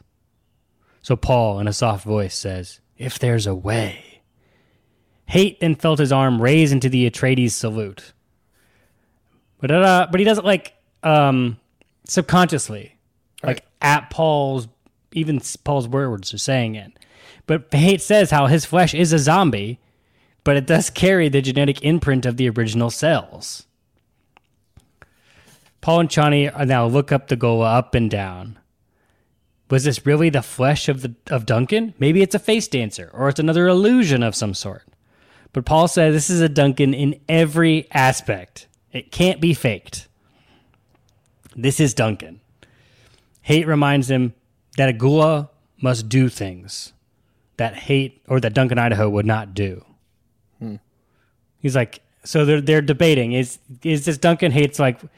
So 1.02 1.16
Paul, 1.16 1.60
in 1.60 1.68
a 1.68 1.72
soft 1.72 2.04
voice, 2.04 2.34
says, 2.34 2.80
If 2.98 3.18
there's 3.18 3.46
a 3.46 3.54
way. 3.54 4.15
Hayt 5.26 5.60
then 5.60 5.74
felt 5.74 5.98
his 5.98 6.12
arm 6.12 6.40
raise 6.40 6.72
into 6.72 6.88
the 6.88 7.08
Atreides 7.08 7.52
salute. 7.52 8.12
But, 9.60 9.70
uh, 9.70 10.06
but 10.10 10.20
he 10.20 10.24
does 10.24 10.38
it 10.38 10.44
like 10.44 10.74
um, 11.02 11.58
subconsciously, 12.04 12.96
like 13.42 13.64
at 13.80 14.10
Paul's, 14.10 14.68
even 15.12 15.40
Paul's 15.64 15.88
words 15.88 16.32
are 16.34 16.38
saying 16.38 16.74
it. 16.74 16.92
But 17.46 17.70
Hayt 17.70 18.00
says 18.00 18.30
how 18.30 18.46
his 18.46 18.64
flesh 18.64 18.94
is 18.94 19.12
a 19.12 19.18
zombie, 19.18 19.80
but 20.44 20.56
it 20.56 20.66
does 20.66 20.90
carry 20.90 21.28
the 21.28 21.42
genetic 21.42 21.82
imprint 21.82 22.26
of 22.26 22.36
the 22.36 22.48
original 22.50 22.90
cells. 22.90 23.66
Paul 25.80 26.00
and 26.00 26.08
Chani 26.08 26.56
are 26.56 26.66
now 26.66 26.86
look 26.86 27.12
up 27.12 27.28
the 27.28 27.36
Ghola 27.36 27.76
up 27.76 27.94
and 27.94 28.10
down. 28.10 28.58
Was 29.70 29.84
this 29.84 30.06
really 30.06 30.30
the 30.30 30.42
flesh 30.42 30.88
of 30.88 31.02
the 31.02 31.14
of 31.28 31.46
Duncan? 31.46 31.94
Maybe 31.98 32.22
it's 32.22 32.34
a 32.34 32.40
face 32.40 32.68
dancer, 32.68 33.10
or 33.12 33.28
it's 33.28 33.40
another 33.40 33.66
illusion 33.66 34.22
of 34.22 34.34
some 34.34 34.54
sort. 34.54 34.84
But 35.56 35.64
Paul 35.64 35.88
says 35.88 36.12
this 36.12 36.28
is 36.28 36.42
a 36.42 36.50
Duncan 36.50 36.92
in 36.92 37.18
every 37.30 37.88
aspect. 37.90 38.66
It 38.92 39.10
can't 39.10 39.40
be 39.40 39.54
faked. 39.54 40.06
This 41.56 41.80
is 41.80 41.94
Duncan. 41.94 42.42
Hayt 43.40 43.66
reminds 43.66 44.10
him 44.10 44.34
that 44.76 44.90
a 44.90 44.92
Ghola 44.92 45.48
must 45.80 46.10
do 46.10 46.28
things 46.28 46.92
that 47.56 47.72
Hayt 47.72 48.20
or 48.28 48.38
that 48.38 48.52
Duncan 48.52 48.78
Idaho 48.78 49.08
would 49.08 49.24
not 49.24 49.54
do. 49.54 49.82
He's 51.56 51.74
like, 51.74 52.02
so 52.22 52.44
they're 52.44 52.60
they're 52.60 52.82
debating 52.82 53.32
is 53.32 53.58
is 53.82 54.04
this 54.04 54.18
Duncan 54.18 54.52
Hate's 54.52 54.78
like, 54.78 55.02
uh, 55.02 55.08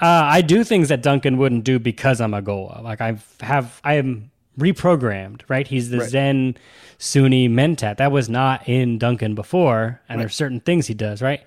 I 0.00 0.40
do 0.40 0.64
things 0.64 0.88
that 0.88 1.02
Duncan 1.02 1.36
wouldn't 1.36 1.64
do 1.64 1.78
because 1.78 2.22
I'm 2.22 2.32
a 2.32 2.40
Ghola. 2.40 2.82
Like 2.82 3.02
I 3.02 3.18
have 3.40 3.82
I 3.84 3.96
am 3.96 4.30
reprogrammed, 4.58 5.42
right? 5.48 5.66
He's 5.66 5.90
the 5.90 5.98
Right. 5.98 6.08
Zen 6.08 6.56
Sunni 6.98 7.48
Mentat. 7.48 7.96
That 7.96 8.12
was 8.12 8.28
not 8.28 8.68
in 8.68 8.98
Duncan 8.98 9.34
before, 9.34 10.00
and 10.08 10.20
there's 10.20 10.34
certain 10.34 10.60
things 10.60 10.86
he 10.86 10.94
does, 10.94 11.20
right? 11.20 11.42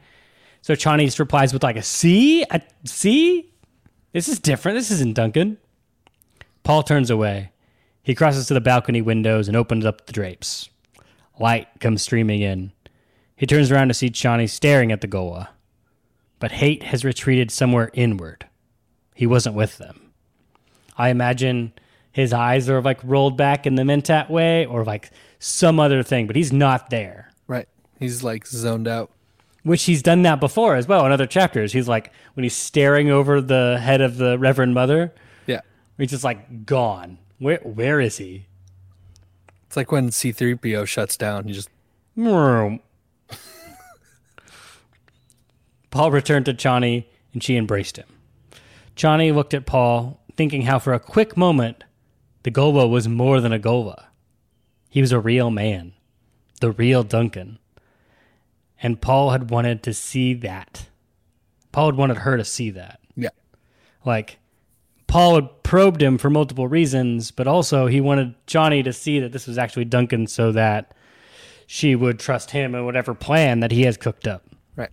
So 0.61 0.73
Chani 0.73 1.17
replies 1.17 1.53
with 1.53 1.63
like 1.63 1.77
a 1.77 1.83
see, 1.83 2.43
a 2.43 2.61
see. 2.85 3.53
This 4.11 4.27
is 4.27 4.39
different. 4.39 4.77
This 4.77 4.91
isn't 4.91 5.15
Duncan. 5.15 5.57
Paul 6.63 6.83
turns 6.83 7.09
away. 7.09 7.51
He 8.03 8.15
crosses 8.15 8.47
to 8.47 8.53
the 8.53 8.61
balcony 8.61 9.01
windows 9.01 9.47
and 9.47 9.55
opens 9.55 9.85
up 9.85 10.05
the 10.05 10.13
drapes. 10.13 10.69
Light 11.39 11.67
comes 11.79 12.01
streaming 12.01 12.41
in. 12.41 12.71
He 13.35 13.45
turns 13.45 13.71
around 13.71 13.89
to 13.89 13.93
see 13.93 14.09
Chani 14.09 14.49
staring 14.49 14.91
at 14.91 15.01
the 15.01 15.07
Ghola. 15.07 15.49
But 16.39 16.51
Hayt 16.53 16.83
has 16.83 17.05
retreated 17.05 17.51
somewhere 17.51 17.91
inward. 17.93 18.47
He 19.13 19.25
wasn't 19.25 19.55
with 19.55 19.77
them. 19.77 20.11
I 20.97 21.09
imagine 21.09 21.73
his 22.17 22.33
eyes 22.33 22.67
are 22.67 22.81
like 22.81 22.99
rolled 23.03 23.37
back 23.37 23.67
in 23.67 23.75
the 23.75 23.83
Mentat 23.83 24.27
way 24.27 24.65
or 24.65 24.83
like 24.83 25.11
some 25.37 25.79
other 25.79 26.01
thing, 26.01 26.25
but 26.25 26.35
he's 26.35 26.51
not 26.51 26.89
there. 26.89 27.29
Right. 27.45 27.67
He's 27.99 28.23
like 28.23 28.47
zoned 28.47 28.87
out. 28.87 29.11
Which 29.61 29.83
he's 29.83 30.01
done 30.01 30.23
that 30.23 30.39
before 30.39 30.75
as 30.75 30.87
well 30.87 31.05
in 31.05 31.11
other 31.11 31.27
chapters. 31.27 31.73
He's 31.73 31.87
like 31.87 32.11
when 32.33 32.43
he's 32.43 32.55
staring 32.55 33.11
over 33.11 33.39
the 33.39 33.77
head 33.79 34.01
of 34.01 34.17
the 34.17 34.39
Reverend 34.39 34.73
Mother, 34.73 35.13
Yeah. 35.45 35.61
he's 35.99 36.09
just 36.09 36.23
like 36.23 36.65
gone. 36.65 37.19
Where 37.37 37.59
where 37.59 37.99
is 38.01 38.17
he? 38.17 38.47
It's 39.67 39.77
like 39.77 39.91
when 39.91 40.09
C3PO 40.09 40.87
shuts 40.87 41.17
down. 41.17 41.43
he 41.47 41.53
just 41.53 41.69
Paul 45.91 46.09
returned 46.11 46.45
to 46.47 46.53
Chani 46.55 47.05
and 47.33 47.43
she 47.43 47.55
embraced 47.57 47.97
him. 47.97 48.07
Chani 48.95 49.31
looked 49.35 49.53
at 49.53 49.67
Paul, 49.67 50.19
thinking 50.35 50.63
how 50.63 50.79
for 50.79 50.93
a 50.93 50.99
quick 50.99 51.37
moment 51.37 51.83
the 52.47 52.51
Ghola 52.51 52.89
was 52.89 53.09
more 53.09 53.41
than 53.41 53.51
a 53.51 53.59
Ghola. 53.59 54.05
He 54.89 55.01
was 55.01 55.11
a 55.11 55.19
real 55.19 55.51
man, 55.51 55.91
the 56.61 56.71
real 56.71 57.03
Duncan. 57.03 57.59
And 58.81 59.01
Paul 59.01 59.31
had 59.31 59.49
wanted 59.49 59.83
to 59.83 59.93
see 59.93 60.33
that. 60.35 60.85
Paul 61.73 61.87
had 61.87 61.97
wanted 61.97 62.19
her 62.19 62.37
to 62.37 62.45
see 62.45 62.69
that. 62.69 63.01
yeah. 63.17 63.31
Like, 64.05 64.39
Paul 65.07 65.35
had 65.35 65.61
probed 65.63 66.01
him 66.01 66.17
for 66.17 66.29
multiple 66.29 66.69
reasons, 66.69 67.31
but 67.31 67.47
also 67.47 67.87
he 67.87 67.99
wanted 67.99 68.33
Chani 68.45 68.81
to 68.81 68.93
see 68.93 69.19
that 69.19 69.33
this 69.33 69.45
was 69.45 69.57
actually 69.57 69.83
Duncan 69.83 70.25
so 70.25 70.53
that 70.53 70.93
she 71.65 71.97
would 71.97 72.17
trust 72.17 72.51
him 72.51 72.73
in 72.75 72.85
whatever 72.85 73.13
plan 73.13 73.59
that 73.59 73.71
he 73.71 73.81
has 73.81 73.97
cooked 73.97 74.25
up. 74.25 74.47
Right. 74.73 74.91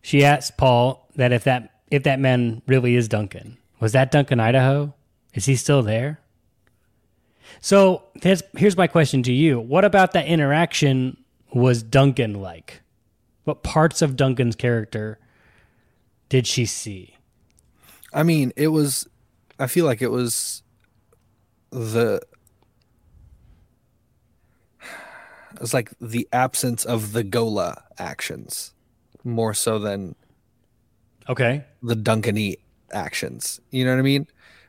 She 0.00 0.24
asked 0.24 0.58
Paul 0.58 1.08
that 1.16 1.32
if 1.32 1.42
that 1.42 1.72
if 1.90 2.04
that 2.04 2.20
man 2.20 2.62
really 2.68 2.94
is 2.94 3.08
Duncan, 3.08 3.58
was 3.80 3.90
that 3.90 4.12
Duncan 4.12 4.38
Idaho? 4.38 4.94
Is 5.36 5.44
he 5.44 5.54
still 5.54 5.82
there? 5.82 6.18
So 7.60 8.02
here's 8.22 8.42
here's 8.56 8.76
my 8.76 8.86
question 8.88 9.22
to 9.24 9.32
you: 9.32 9.60
What 9.60 9.84
about 9.84 10.12
that 10.12 10.26
interaction 10.26 11.16
was 11.52 11.82
Duncan 11.82 12.40
like? 12.40 12.82
What 13.44 13.62
parts 13.62 14.02
of 14.02 14.16
Duncan's 14.16 14.56
character 14.56 15.20
did 16.28 16.46
she 16.46 16.66
see? 16.66 17.14
I 18.12 18.24
mean, 18.24 18.52
it 18.56 18.68
was. 18.68 19.06
I 19.58 19.68
feel 19.68 19.84
like 19.84 20.02
it 20.02 20.10
was 20.10 20.62
the. 21.70 22.20
It 25.54 25.60
was 25.60 25.72
like 25.72 25.90
the 26.00 26.28
absence 26.32 26.84
of 26.84 27.12
the 27.12 27.24
Ghola 27.24 27.82
actions, 27.98 28.74
more 29.24 29.54
so 29.54 29.78
than 29.78 30.14
Okay. 31.28 31.64
the 31.82 31.96
Duncany 31.96 32.56
actions. 32.92 33.60
You 33.70 33.84
know 33.84 33.92
what 33.92 33.98
I 33.98 34.02
mean? 34.02 34.26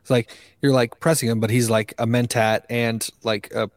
It's 0.08 0.10
like 0.12 0.32
you're 0.62 0.72
like 0.72 1.02
pressing 1.02 1.28
him, 1.28 1.41
but 1.41 1.50
he's 1.50 1.70
like 1.70 1.93
a 1.98 2.08
mentat 2.08 2.62
and 2.70 3.06
like 3.24 3.52
a 3.54 3.70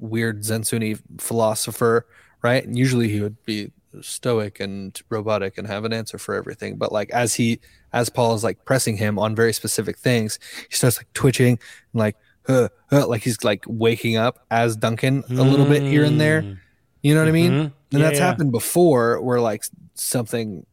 weird 0.00 0.42
Zensunni 0.42 0.98
philosopher, 1.20 2.08
right? 2.42 2.64
And 2.66 2.76
usually 2.76 3.08
he 3.08 3.20
would 3.20 3.36
be 3.44 3.70
stoic 4.00 4.58
and 4.58 5.00
robotic 5.08 5.58
and 5.58 5.68
have 5.68 5.84
an 5.84 5.92
answer 5.92 6.18
for 6.18 6.34
everything. 6.34 6.76
But 6.76 6.90
like 6.90 7.10
as 7.10 7.34
he 7.34 7.60
as 7.92 8.08
Paul 8.08 8.34
is 8.34 8.42
like 8.42 8.64
pressing 8.64 8.96
him 8.96 9.16
on 9.16 9.36
very 9.36 9.52
specific 9.52 9.96
things, 9.96 10.40
he 10.68 10.74
starts 10.74 10.96
like 10.96 11.12
twitching 11.12 11.50
and 11.92 12.00
like 12.00 12.16
uh, 12.48 12.66
uh, 12.90 13.06
like 13.06 13.22
he's 13.22 13.44
like 13.44 13.64
waking 13.68 14.16
up 14.16 14.44
as 14.50 14.76
Duncan 14.76 15.22
a 15.30 15.34
little 15.34 15.66
bit 15.66 15.82
here 15.82 16.02
and 16.02 16.20
there. 16.20 16.42
Mm. 16.42 16.58
You 17.02 17.14
know 17.14 17.20
what 17.20 17.28
I 17.28 17.32
mean? 17.32 17.52
Mhm. 17.52 17.60
And 17.60 17.72
Yeah, 17.92 17.98
that's 18.00 18.18
yeah. 18.18 18.26
happened 18.26 18.50
before 18.50 19.20
where 19.22 19.40
like 19.40 19.62
something 19.94 20.66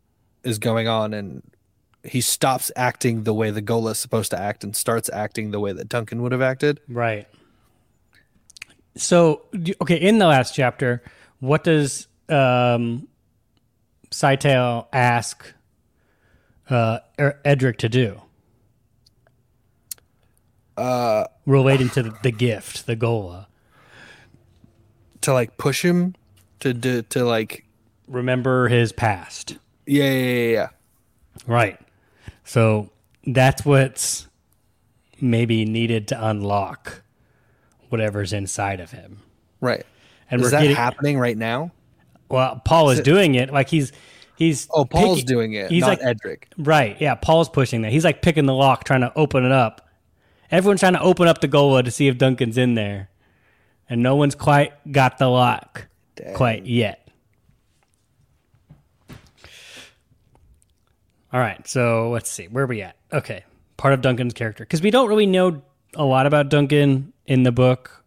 is 0.43 0.57
going 0.57 0.87
on 0.87 1.13
and 1.13 1.43
he 2.03 2.21
stops 2.21 2.71
acting 2.75 3.23
the 3.23 3.33
way 3.33 3.49
the 3.51 3.61
Ghola 3.61 3.91
is 3.91 3.99
supposed 3.99 4.31
to 4.31 4.39
act 4.39 4.63
and 4.63 4.75
starts 4.75 5.09
acting 5.13 5.51
the 5.51 5.59
way 5.59 5.71
that 5.73 5.87
Duncan 5.89 6.21
would 6.21 6.31
have 6.31 6.41
acted. 6.41 6.79
Right. 6.87 7.27
So, 8.95 9.43
okay, 9.81 9.95
in 9.95 10.19
the 10.19 10.27
last 10.27 10.53
chapter, 10.53 11.01
what 11.39 11.63
does 11.63 12.07
um, 12.29 13.07
Scytale 14.11 14.87
ask 14.93 15.53
uh, 16.69 16.99
Er- 17.19 17.39
Edric 17.43 17.77
to 17.79 17.89
do 17.89 18.21
Uh 20.77 21.25
relating 21.45 21.89
to 21.89 22.03
the, 22.03 22.15
the 22.23 22.31
gift, 22.31 22.85
the 22.85 22.95
Ghola? 22.95 23.47
to 25.21 25.33
like 25.33 25.57
push 25.57 25.83
him 25.85 26.15
to 26.59 26.73
to, 26.73 27.01
to 27.03 27.23
like 27.23 27.65
Remember 28.07 28.67
his 28.67 28.91
past. 28.91 29.57
yeah, 29.85 30.03
yeah, 30.03 30.11
yeah, 30.11 30.51
yeah. 30.51 30.67
Right. 31.47 31.79
So 32.43 32.89
that's 33.25 33.65
what's 33.65 34.27
maybe 35.21 35.65
needed 35.65 36.07
to 36.09 36.27
unlock 36.27 37.01
whatever's 37.89 38.33
inside 38.33 38.79
of 38.79 38.91
him. 38.91 39.19
Right. 39.61 39.85
And 40.29 40.41
Is 40.41 40.45
we're 40.47 40.51
that 40.51 40.61
getting 40.61 40.75
happening 40.75 41.19
right 41.19 41.37
now? 41.37 41.71
well. 42.29 42.61
Paul 42.65 42.89
is 42.89 43.01
doing 43.01 43.35
it 43.35 43.51
like 43.53 43.69
he's 43.69 43.91
he's 44.35 44.67
Oh, 44.71 44.83
Paul's 44.85 45.19
picking- 45.19 45.27
doing 45.27 45.53
it, 45.53 45.69
He's 45.69 45.81
not 45.81 45.89
like 45.89 45.99
Edric. 46.01 46.47
Right. 46.57 46.99
Yeah. 46.99 47.15
Paul's 47.15 47.49
pushing 47.49 47.83
that. 47.83 47.91
He's 47.91 48.03
like 48.03 48.21
picking 48.21 48.45
the 48.45 48.53
lock, 48.53 48.83
trying 48.83 49.01
to 49.01 49.13
open 49.15 49.45
it 49.45 49.51
up. 49.51 49.87
Everyone's 50.51 50.79
trying 50.81 50.93
to 50.93 51.01
open 51.01 51.27
up 51.27 51.41
the 51.41 51.47
Ghola 51.47 51.83
to 51.85 51.91
see 51.91 52.07
if 52.07 52.17
Duncan's 52.17 52.57
in 52.57 52.73
there. 52.75 53.09
And 53.89 54.01
no 54.01 54.15
one's 54.15 54.35
quite 54.35 54.73
got 54.91 55.17
the 55.17 55.27
lock 55.27 55.87
quite 56.35 56.65
yet. 56.65 57.02
All 61.33 61.39
right. 61.39 61.67
So 61.67 62.11
let's 62.11 62.29
see. 62.29 62.47
Where 62.47 62.63
are 62.63 62.67
we 62.67 62.83
at? 62.83 62.95
Okay. 63.11 63.43
Part 63.75 63.93
of 63.93 64.01
Duncan's 64.01 64.33
character. 64.33 64.63
Because 64.63 64.81
we 64.81 64.91
don't 64.91 65.09
really 65.09 65.25
know 65.25 65.63
a 65.95 66.05
lot 66.05 66.27
about 66.27 66.49
Duncan 66.49 67.11
in 67.25 67.43
the 67.43 67.51
book 67.51 68.03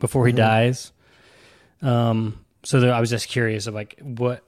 before 0.00 0.26
he 0.26 0.32
dies. 0.32 0.92
Um, 1.80 2.44
so 2.64 2.80
there, 2.80 2.92
I 2.92 3.00
was 3.00 3.10
just 3.10 3.28
curious 3.28 3.66
of 3.66 3.74
like 3.74 3.98
what 4.00 4.42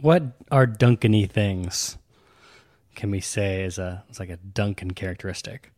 what 0.00 0.22
are 0.50 0.66
Duncan-y 0.66 1.26
things 1.26 1.96
can 2.96 3.10
we 3.10 3.20
say 3.20 3.62
is 3.62 3.78
a 3.78 4.02
it's 4.08 4.18
like 4.18 4.30
a 4.30 4.36
Duncan 4.36 4.92
characteristic 4.92 5.70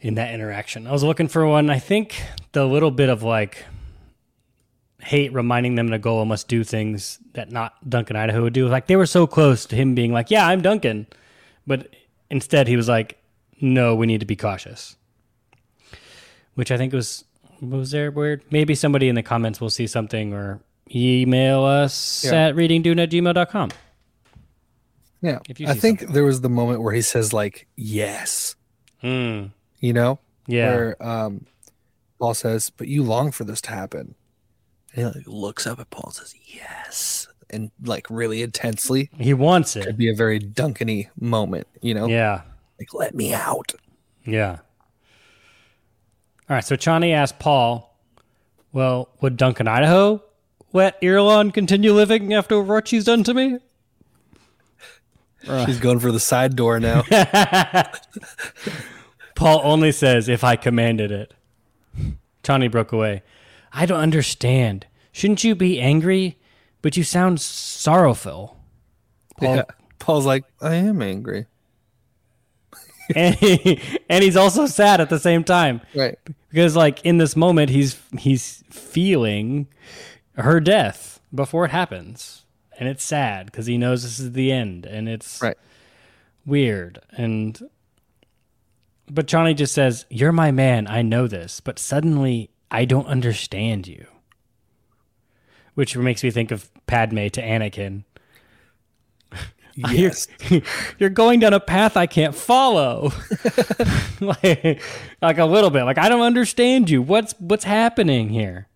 in 0.00 0.14
that 0.14 0.32
interaction? 0.32 0.86
I 0.86 0.92
was 0.92 1.04
looking 1.04 1.28
for 1.28 1.46
one. 1.46 1.68
I 1.68 1.78
think 1.78 2.22
the 2.52 2.64
little 2.66 2.90
bit 2.90 3.10
of 3.10 3.22
like 3.22 3.64
Hayt 5.02 5.32
reminding 5.34 5.74
them 5.74 5.90
to 5.90 5.98
go 5.98 6.20
and 6.20 6.28
must 6.28 6.48
do 6.48 6.64
things 6.64 7.18
that 7.34 7.50
not 7.50 7.74
Duncan 7.88 8.16
Idaho 8.16 8.42
would 8.42 8.52
do. 8.52 8.68
Like 8.68 8.86
they 8.86 8.96
were 8.96 9.06
so 9.06 9.26
close 9.26 9.66
to 9.66 9.76
him 9.76 9.94
being 9.94 10.12
like, 10.12 10.30
"Yeah, 10.30 10.46
I'm 10.46 10.62
Duncan," 10.62 11.06
but 11.66 11.88
instead 12.30 12.68
he 12.68 12.76
was 12.76 12.88
like, 12.88 13.18
"No, 13.60 13.94
we 13.94 14.06
need 14.06 14.20
to 14.20 14.26
be 14.26 14.36
cautious." 14.36 14.96
Which 16.54 16.70
I 16.70 16.76
think 16.78 16.92
was 16.92 17.24
was 17.60 17.90
there 17.90 18.10
weird. 18.10 18.42
Maybe 18.50 18.74
somebody 18.74 19.08
in 19.08 19.14
the 19.14 19.22
comments 19.22 19.60
will 19.60 19.70
see 19.70 19.86
something 19.86 20.32
or 20.32 20.60
email 20.94 21.64
us 21.64 22.24
Yeah. 22.24 22.48
at 22.48 22.54
readingdune 22.54 23.02
at 23.02 23.10
gmail.com. 23.10 23.70
Yeah. 25.22 25.38
If 25.48 25.58
you 25.60 25.66
I 25.68 25.74
think 25.74 26.00
something. 26.00 26.14
there 26.14 26.24
was 26.24 26.40
the 26.42 26.50
moment 26.50 26.82
where 26.82 26.92
he 26.92 27.02
says 27.02 27.32
like 27.32 27.66
yes, 27.76 28.54
Hmm. 29.00 29.46
you 29.80 29.92
know? 29.92 30.18
Yeah. 30.46 30.68
Where 30.76 31.02
um 31.02 31.46
Paul 32.18 32.34
says, 32.34 32.70
"But 32.70 32.88
you 32.88 33.02
long 33.02 33.32
for 33.32 33.44
this 33.44 33.60
to 33.62 33.70
happen." 33.70 34.14
And 34.94 35.12
he 35.12 35.18
like 35.18 35.26
looks 35.26 35.66
up 35.66 35.80
at 35.80 35.90
Paul 35.90 36.04
and 36.06 36.14
says, 36.14 36.34
"Yes." 36.46 37.28
And 37.50 37.70
like 37.82 38.06
really 38.08 38.42
intensely. 38.42 39.10
He 39.18 39.34
wants 39.34 39.76
it. 39.76 39.84
Could 39.84 39.96
be 39.98 40.08
a 40.08 40.14
very 40.14 40.38
Duncan-y 40.38 41.10
moment, 41.20 41.66
you 41.82 41.94
know? 41.94 42.06
Yeah. 42.06 42.42
Like 42.78 42.94
let 42.94 43.14
me 43.14 43.34
out. 43.34 43.74
Yeah. 44.24 44.58
All 46.48 46.56
right. 46.56 46.64
So 46.64 46.74
Chani 46.74 47.12
asked 47.12 47.38
Paul, 47.38 47.96
well, 48.72 49.10
would 49.20 49.36
Duncan 49.36 49.68
Idaho 49.68 50.22
let 50.72 51.00
Irulan 51.00 51.52
continue 51.52 51.92
living 51.92 52.32
after 52.32 52.60
what 52.60 52.88
she's 52.88 53.04
done 53.04 53.22
to 53.24 53.34
me? 53.34 53.58
She's 55.66 55.78
going 55.78 55.98
for 56.00 56.10
the 56.10 56.18
side 56.18 56.56
door 56.56 56.80
now. 56.80 57.02
Paul 59.34 59.60
only 59.62 59.92
says, 59.92 60.26
if 60.28 60.42
I 60.42 60.56
commanded 60.56 61.12
it. 61.12 61.34
Chani 62.42 62.70
broke 62.70 62.92
away. 62.92 63.22
I 63.74 63.86
don't 63.86 64.00
understand. 64.00 64.86
Shouldn't 65.12 65.44
you 65.44 65.54
be 65.54 65.80
angry? 65.80 66.38
But 66.80 66.96
you 66.96 67.02
sound 67.04 67.40
sorrowful. 67.40 68.56
Paul, 69.38 69.56
yeah. 69.56 69.62
Paul's 69.98 70.26
like, 70.26 70.44
I 70.60 70.74
am 70.74 71.02
angry. 71.02 71.46
and, 73.16 73.34
he, 73.34 73.80
and 74.08 74.22
he's 74.24 74.36
also 74.36 74.66
sad 74.66 75.00
at 75.00 75.10
the 75.10 75.18
same 75.18 75.44
time. 75.44 75.80
Right. 75.94 76.18
because 76.50 76.74
like 76.76 77.04
in 77.04 77.18
this 77.18 77.36
moment 77.36 77.70
he's 77.70 78.00
he's 78.18 78.64
feeling 78.70 79.66
her 80.36 80.58
death 80.60 81.20
before 81.34 81.64
it 81.66 81.70
happens 81.70 82.44
and 82.78 82.88
it's 82.88 83.04
sad 83.04 83.46
because 83.46 83.66
he 83.66 83.76
knows 83.76 84.02
this 84.04 84.18
is 84.18 84.32
the 84.32 84.50
end 84.52 84.86
and 84.86 85.08
it's 85.08 85.42
Right. 85.42 85.56
weird 86.46 87.00
and 87.12 87.60
but 89.10 89.26
Chani 89.26 89.54
just 89.54 89.74
says 89.74 90.06
you're 90.08 90.32
my 90.32 90.50
man 90.50 90.86
i 90.88 91.02
know 91.02 91.26
this 91.26 91.60
but 91.60 91.78
suddenly 91.78 92.50
i 92.74 92.84
don't 92.84 93.06
understand 93.06 93.86
you 93.86 94.06
which 95.74 95.96
makes 95.96 96.22
me 96.22 96.30
think 96.30 96.50
of 96.50 96.70
padme 96.86 97.28
to 97.28 97.42
anakin 97.42 98.04
Yes. 99.76 100.28
you're 100.98 101.10
going 101.10 101.40
down 101.40 101.52
a 101.52 101.58
path 101.58 101.96
I 101.96 102.06
can't 102.06 102.32
follow. 102.34 103.10
like, 104.20 104.80
like 105.20 105.38
a 105.38 105.44
little 105.44 105.70
bit. 105.70 105.82
Like 105.82 105.98
I 105.98 106.08
don't 106.08 106.20
understand 106.20 106.88
you. 106.88 107.02
What's 107.02 107.34
what's 107.40 107.64
happening 107.64 108.28
here? 108.28 108.68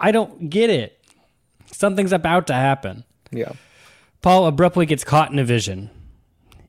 I 0.00 0.10
don't 0.10 0.48
get 0.48 0.70
it. 0.70 1.04
Something's 1.70 2.12
about 2.12 2.46
to 2.46 2.54
happen. 2.54 3.04
yeah. 3.30 3.52
Paul 4.22 4.46
abruptly 4.46 4.86
gets 4.86 5.04
caught 5.04 5.30
in 5.30 5.38
a 5.38 5.44
vision. 5.44 5.90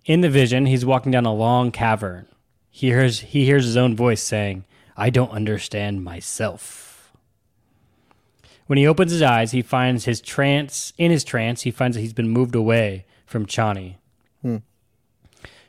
In 0.03 0.19
the 0.19 0.29
vision, 0.29 0.65
he's 0.65 0.85
walking 0.85 1.13
down 1.13 1.25
a 1.25 1.33
long 1.33 1.71
cavern. 1.71 2.27
He 2.69 2.87
hears 2.87 3.21
he 3.21 3.45
hears 3.45 3.63
his 3.63 3.77
own 3.77 3.95
voice 3.95 4.21
saying, 4.21 4.65
"I 4.95 5.09
don't 5.09 5.31
understand 5.31 6.03
myself." 6.03 7.13
When 8.67 8.77
he 8.77 8.87
opens 8.87 9.11
his 9.11 9.21
eyes, 9.21 9.51
he 9.51 9.61
finds 9.61 10.05
his 10.05 10.21
trance. 10.21 10.91
In 10.97 11.11
his 11.11 11.23
trance, 11.23 11.61
he 11.61 11.71
finds 11.71 11.95
that 11.95 12.01
he's 12.01 12.13
been 12.13 12.29
moved 12.29 12.55
away 12.55 13.05
from 13.25 13.45
Chani. 13.45 13.95
Hmm. 14.41 14.57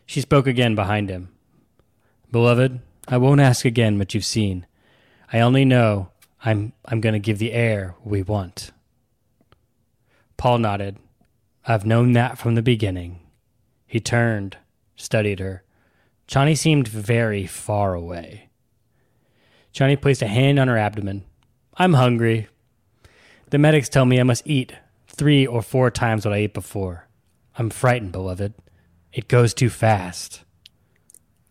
She 0.06 0.20
spoke 0.20 0.46
again 0.46 0.74
behind 0.74 1.10
him. 1.10 1.28
Beloved, 2.32 2.80
I 3.08 3.18
won't 3.18 3.40
ask 3.40 3.64
again 3.64 3.98
what 3.98 4.14
you've 4.14 4.24
seen. 4.24 4.66
I 5.32 5.40
only 5.40 5.64
know 5.64 6.10
I'm 6.44 6.72
I'm 6.84 7.00
going 7.00 7.12
to 7.12 7.18
give 7.18 7.38
the 7.38 7.52
heir 7.52 7.94
we 8.04 8.22
want. 8.22 8.70
Paul 10.36 10.58
nodded. 10.58 10.96
I've 11.66 11.86
known 11.86 12.12
that 12.12 12.38
from 12.38 12.54
the 12.54 12.62
beginning. 12.62 13.20
He 13.86 14.00
turned, 14.00 14.56
studied 14.94 15.40
her. 15.40 15.64
Chani 16.29 16.56
seemed 16.56 16.88
very 16.88 17.46
far 17.46 17.94
away. 17.94 18.46
Chani 19.77 20.00
placed 20.00 20.22
a 20.22 20.27
hand 20.27 20.58
on 20.58 20.68
her 20.68 20.79
abdomen. 20.79 21.22
I'm 21.77 21.92
hungry. 21.92 22.48
The 23.50 23.58
medics 23.58 23.90
tell 23.90 24.06
me 24.06 24.18
I 24.18 24.22
must 24.22 24.46
eat 24.46 24.72
three 25.06 25.46
or 25.46 25.60
four 25.60 25.90
times 25.90 26.24
what 26.24 26.33
I 26.33 26.38
ate 26.38 26.54
before. 26.54 27.06
I'm 27.58 27.68
frightened, 27.68 28.12
beloved. 28.12 28.54
It 29.12 29.29
goes 29.29 29.52
too 29.52 29.68
fast. 29.68 30.44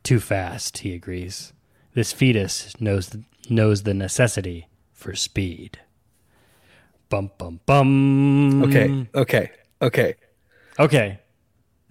Too 0.01 0.19
fast, 0.19 0.79
he 0.79 0.95
agrees. 0.95 1.53
This 1.93 2.11
fetus 2.11 2.73
knows 2.81 3.15
knows 3.47 3.83
the 3.83 3.93
necessity 3.93 4.69
for 4.91 5.13
speed. 5.13 5.79
Bum 7.09 7.29
bum 7.37 7.59
bum. 7.67 8.63
Okay. 8.63 9.07
Okay. 9.13 9.51
Okay. 9.83 10.15
Okay. 10.79 11.19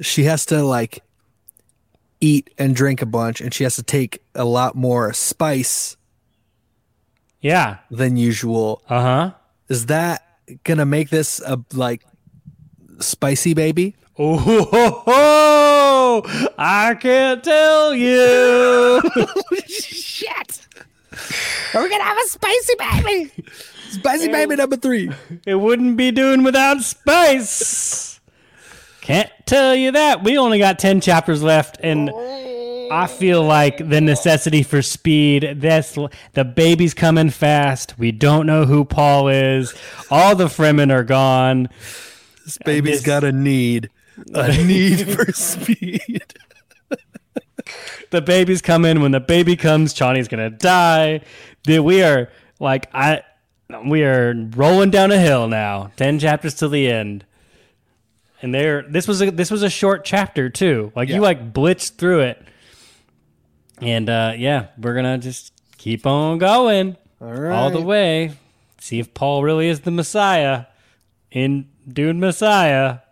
She 0.01 0.25
has 0.25 0.45
to 0.47 0.65
like 0.65 1.05
eat 2.21 2.51
and 2.59 2.75
drink 2.75 3.03
a 3.03 3.07
bunch 3.07 3.41
and 3.41 3.55
she 3.55 3.63
has 3.63 3.77
to 3.77 3.85
take 3.85 4.21
a 4.35 4.45
lot 4.45 4.75
more 4.75 5.13
spice 5.13 5.97
Yeah. 7.45 7.77
than 7.91 8.17
usual. 8.17 8.83
Uh 8.89 9.01
huh. 9.03 9.31
Is 9.69 9.87
that 9.87 10.27
gonna 10.65 10.87
make 10.87 11.11
this 11.11 11.41
a 11.41 11.61
like 11.75 12.03
spicy 13.01 13.55
baby? 13.55 13.97
Oh, 14.17 14.39
ho, 14.39 14.65
ho, 14.65 15.03
ho! 15.07 16.51
I 16.57 16.95
can't 16.95 17.43
tell 17.45 17.95
you. 17.95 19.03
Shit. 19.67 20.67
We're 21.75 21.89
gonna 21.89 22.05
have 22.05 22.17
a 22.17 22.29
spicy 22.29 22.75
baby. 22.79 23.33
Spicy 23.91 24.29
baby 24.29 24.57
number 24.57 24.77
three. 24.77 25.11
It 25.47 25.57
wouldn't 25.57 25.97
be 25.97 26.13
doing 26.13 26.45
without 26.45 26.81
spice. 26.83 28.21
Can't 29.01 29.31
tell 29.45 29.75
you 29.75 29.93
that. 29.93 30.25
We 30.25 30.39
only 30.39 30.59
got 30.59 30.79
10 30.79 31.01
chapters 31.03 31.43
left, 31.43 31.77
and 31.83 32.11
I 32.91 33.07
feel 33.07 33.43
like 33.43 33.79
the 33.89 34.01
necessity 34.01 34.63
for 34.63 34.83
speed. 34.83 35.57
That's 35.61 35.97
the 36.33 36.45
baby's 36.45 36.95
coming 36.95 37.31
fast. 37.31 37.99
We 37.99 38.13
don't 38.13 38.47
know 38.47 38.65
who 38.65 38.85
Paul 38.85 39.29
is. 39.29 39.75
All 40.11 40.35
the 40.37 40.47
Fremen 40.47 40.93
are 40.93 41.05
gone. 41.05 41.69
This 42.45 42.59
baby's 42.65 42.99
this- 42.99 43.07
got 43.07 43.25
a 43.25 43.33
need. 43.33 43.91
A 44.35 44.49
need 44.65 45.09
for 45.09 45.33
speed. 45.33 46.23
The 48.11 48.21
baby's 48.23 48.63
coming. 48.63 49.01
When 49.01 49.11
the 49.13 49.21
baby 49.21 49.57
comes, 49.57 49.93
Chani's 49.95 50.29
gonna 50.29 50.51
die. 50.51 51.23
Dude, 51.65 51.85
we 51.85 52.03
are 52.03 52.29
like 52.61 52.89
I, 52.95 53.23
we 53.87 54.05
are 54.05 54.35
rolling 54.55 54.91
down 54.91 55.11
a 55.11 55.19
hill 55.19 55.49
now. 55.49 55.91
Ten 55.97 56.19
chapters 56.21 56.55
to 56.57 56.69
the 56.69 56.89
end, 56.89 57.25
and 58.43 58.55
there. 58.55 58.83
This 58.83 59.09
was 59.09 59.21
a 59.23 59.31
this 59.33 59.51
was 59.51 59.63
a 59.65 59.71
short 59.71 60.05
chapter 60.05 60.49
too. 60.49 60.93
Like 60.95 61.09
Yeah. 61.09 61.17
you 61.17 61.21
like 61.23 61.53
blitzed 61.53 61.97
through 61.97 62.21
it, 62.21 62.41
and 63.81 64.09
uh, 64.09 64.33
yeah, 64.37 64.69
we're 64.79 64.95
gonna 64.95 65.19
just 65.19 65.53
keep 65.79 66.07
on 66.07 66.39
going 66.39 66.97
All 67.21 67.33
right. 67.33 67.53
all 67.55 67.71
the 67.71 67.81
way. 67.83 68.33
See 68.81 68.99
if 68.99 69.15
Paul 69.15 69.43
really 69.43 69.69
is 69.69 69.81
the 69.81 69.91
Messiah 69.91 70.67
in 71.31 71.69
Dune 71.91 72.21
Messiah. 72.21 72.99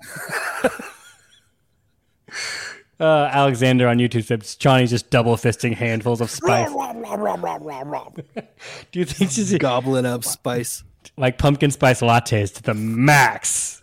Uh, 3.00 3.28
Alexander 3.32 3.88
on 3.88 3.98
YouTube 3.98 4.24
says 4.24 4.56
Chani's 4.60 4.90
just 4.90 5.10
double 5.10 5.34
fisting 5.36 5.74
handfuls 5.74 6.20
of 6.20 6.30
spice. 6.30 6.70
Do 8.92 8.98
you 9.00 9.04
think 9.04 9.32
she's 9.32 9.58
Gobbling 9.58 10.06
up 10.06 10.22
spice. 10.22 10.84
like 11.16 11.36
pumpkin 11.36 11.72
spice 11.72 12.00
lattes 12.00 12.54
to 12.54 12.62
the 12.62 12.74
max? 12.74 13.82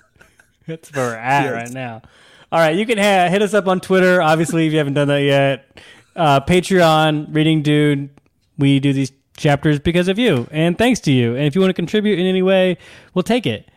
That's 0.67 0.93
where 0.93 1.09
we're 1.09 1.15
at 1.17 1.43
Yes. 1.43 1.53
right 1.53 1.71
now. 1.71 2.01
All 2.49 2.59
right, 2.59 2.77
you 2.77 2.85
can 2.85 2.97
ha- 2.97 3.27
hit 3.29 3.41
us 3.41 3.53
up 3.53 3.67
on 3.67 3.81
Twitter. 3.81 4.21
Obviously, 4.21 4.67
if 4.67 4.71
you 4.71 4.77
haven't 4.77 4.93
done 4.93 5.09
that 5.09 5.17
yet, 5.21 5.81
uh, 6.19 6.41
Patreon, 6.41 7.33
Reading 7.33 7.61
Dune. 7.63 8.09
We 8.57 8.79
do 8.79 8.93
these 8.93 9.11
chapters 9.37 9.79
because 9.79 10.07
of 10.09 10.19
you 10.19 10.47
and 10.51 10.77
thanks 10.77 10.99
to 11.01 11.11
you. 11.13 11.35
And 11.35 11.45
if 11.45 11.55
you 11.55 11.61
want 11.61 11.69
to 11.69 11.73
contribute 11.73 12.19
in 12.19 12.25
any 12.25 12.41
way, 12.41 12.77
we'll 13.13 13.23
take 13.23 13.45
it. 13.47 13.69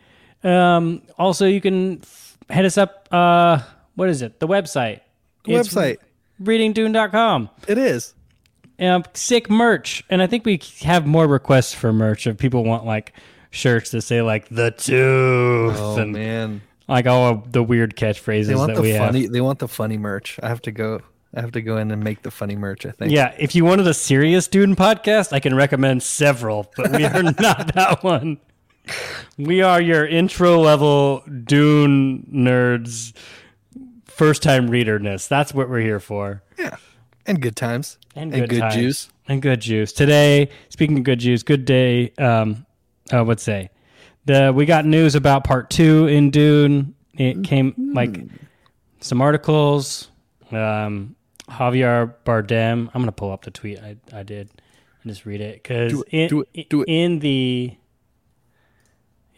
Um, 0.43 1.01
also, 1.17 1.45
you 1.47 1.61
can 1.61 1.99
f- 2.03 2.37
hit 2.49 2.65
us 2.65 2.77
up. 2.77 3.07
Uh, 3.11 3.59
what 3.95 4.09
is 4.09 4.21
it? 4.21 4.39
The 4.41 4.47
website. 4.47 4.99
It's 5.45 5.69
Website. 5.73 5.97
readingdune.com. 6.41 7.49
It 7.67 7.77
is. 7.77 8.13
Um, 8.79 9.03
sick 9.13 9.49
merch, 9.49 10.03
and 10.09 10.21
I 10.21 10.27
think 10.27 10.45
we 10.45 10.59
have 10.81 11.05
more 11.05 11.27
requests 11.27 11.73
for 11.73 11.93
merch. 11.93 12.27
If 12.27 12.37
people 12.37 12.63
want 12.65 12.85
like 12.85 13.13
shirts 13.51 13.91
that 13.91 14.01
say 14.01 14.21
like 14.21 14.49
the 14.49 14.71
tooth 14.71 15.77
Oh 15.79 15.97
and 15.97 16.11
man. 16.11 16.61
like 16.87 17.05
all 17.05 17.29
of 17.29 17.51
the 17.51 17.61
weird 17.61 17.95
catchphrases 17.95 18.47
They 18.47 18.55
want 18.55 18.69
that 18.69 18.75
the 18.77 18.81
we 18.81 18.97
funny 18.97 19.21
have. 19.23 19.31
they 19.31 19.41
want 19.41 19.59
the 19.59 19.67
funny 19.67 19.97
merch. 19.97 20.39
I 20.41 20.49
have 20.49 20.61
to 20.63 20.71
go 20.71 21.01
I 21.35 21.41
have 21.41 21.51
to 21.53 21.61
go 21.61 21.77
in 21.77 21.89
and 21.89 22.03
make 22.03 22.21
the 22.21 22.29
funny 22.29 22.55
merch, 22.55 22.85
I 22.85 22.91
think. 22.91 23.11
Yeah, 23.11 23.33
if 23.39 23.55
you 23.55 23.65
wanted 23.65 23.87
a 23.87 23.93
serious 23.93 24.47
Dune 24.47 24.75
podcast, 24.75 25.33
I 25.33 25.39
can 25.39 25.55
recommend 25.55 26.03
several, 26.03 26.71
but 26.77 26.91
we 26.91 27.05
are 27.05 27.23
not 27.39 27.73
that 27.73 28.03
one. 28.03 28.37
We 29.37 29.61
are 29.61 29.81
your 29.81 30.05
intro 30.05 30.59
level 30.59 31.23
Dune 31.45 32.27
nerds, 32.31 33.13
first 34.05 34.43
time 34.43 34.69
readerness. 34.69 35.27
That's 35.27 35.53
what 35.53 35.69
we're 35.69 35.79
here 35.79 35.99
for. 35.99 36.43
Yeah. 36.59 36.75
And 37.25 37.41
good 37.41 37.55
times. 37.55 37.97
and 38.15 38.31
good, 38.31 38.59
times. 38.59 38.75
juice. 38.75 39.09
and 39.27 39.41
good 39.41 39.61
juice. 39.61 39.91
Today, 39.91 40.49
speaking 40.69 40.97
of 40.99 41.03
good 41.03 41.19
juice, 41.19 41.41
good 41.41 41.65
day. 41.65 42.11
Um, 42.19 42.65
uh, 43.11 43.23
what's 43.23 43.41
say? 43.41 43.69
The 44.25 44.51
we 44.53 44.65
got 44.65 44.85
news 44.85 45.15
about 45.15 45.45
part 45.45 45.69
two 45.69 46.07
in 46.07 46.29
Dune. 46.29 46.95
It 47.17 47.43
came 47.43 47.73
like 47.93 48.19
some 48.99 49.21
articles. 49.21 50.09
Um, 50.51 51.15
Javier 51.53 52.13
Bardem. 52.25 52.89
I'm 52.93 53.01
gonna 53.01 53.11
pull 53.11 53.31
up 53.31 53.43
the 53.43 53.51
tweet 53.51 53.79
I 53.79 53.97
I 54.11 54.23
did 54.23 54.49
and 55.03 55.11
just 55.11 55.25
read 55.25 55.41
it 55.41 55.61
because 55.61 56.03
in 56.11 56.29
do 56.29 56.45
it, 56.53 56.69
do 56.69 56.81
it. 56.81 56.89
in 56.89 57.19
the 57.19 57.75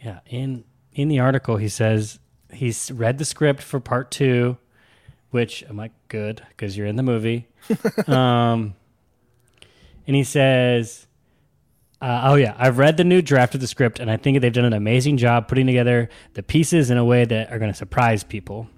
yeah 0.02 0.20
in 0.26 0.64
in 0.92 1.08
the 1.08 1.20
article 1.20 1.56
he 1.56 1.68
says 1.68 2.18
he's 2.52 2.90
read 2.90 3.18
the 3.18 3.24
script 3.24 3.62
for 3.62 3.80
part 3.80 4.10
two, 4.10 4.56
which 5.30 5.64
I'm 5.68 5.76
like 5.76 5.92
good 6.08 6.42
because 6.48 6.76
you're 6.76 6.86
in 6.86 6.96
the 6.96 7.02
movie. 7.02 7.48
um, 8.06 8.74
and 10.06 10.16
he 10.16 10.24
says, 10.24 11.06
uh, 12.00 12.22
"Oh 12.24 12.34
yeah, 12.34 12.54
I've 12.58 12.78
read 12.78 12.96
the 12.96 13.04
new 13.04 13.22
draft 13.22 13.54
of 13.54 13.60
the 13.60 13.66
script, 13.66 13.98
and 13.98 14.10
I 14.10 14.16
think 14.16 14.40
they've 14.40 14.52
done 14.52 14.64
an 14.64 14.72
amazing 14.72 15.16
job 15.16 15.48
putting 15.48 15.66
together 15.66 16.08
the 16.34 16.42
pieces 16.42 16.90
in 16.90 16.98
a 16.98 17.04
way 17.04 17.24
that 17.24 17.52
are 17.52 17.58
going 17.58 17.70
to 17.70 17.76
surprise 17.76 18.24
people. 18.24 18.68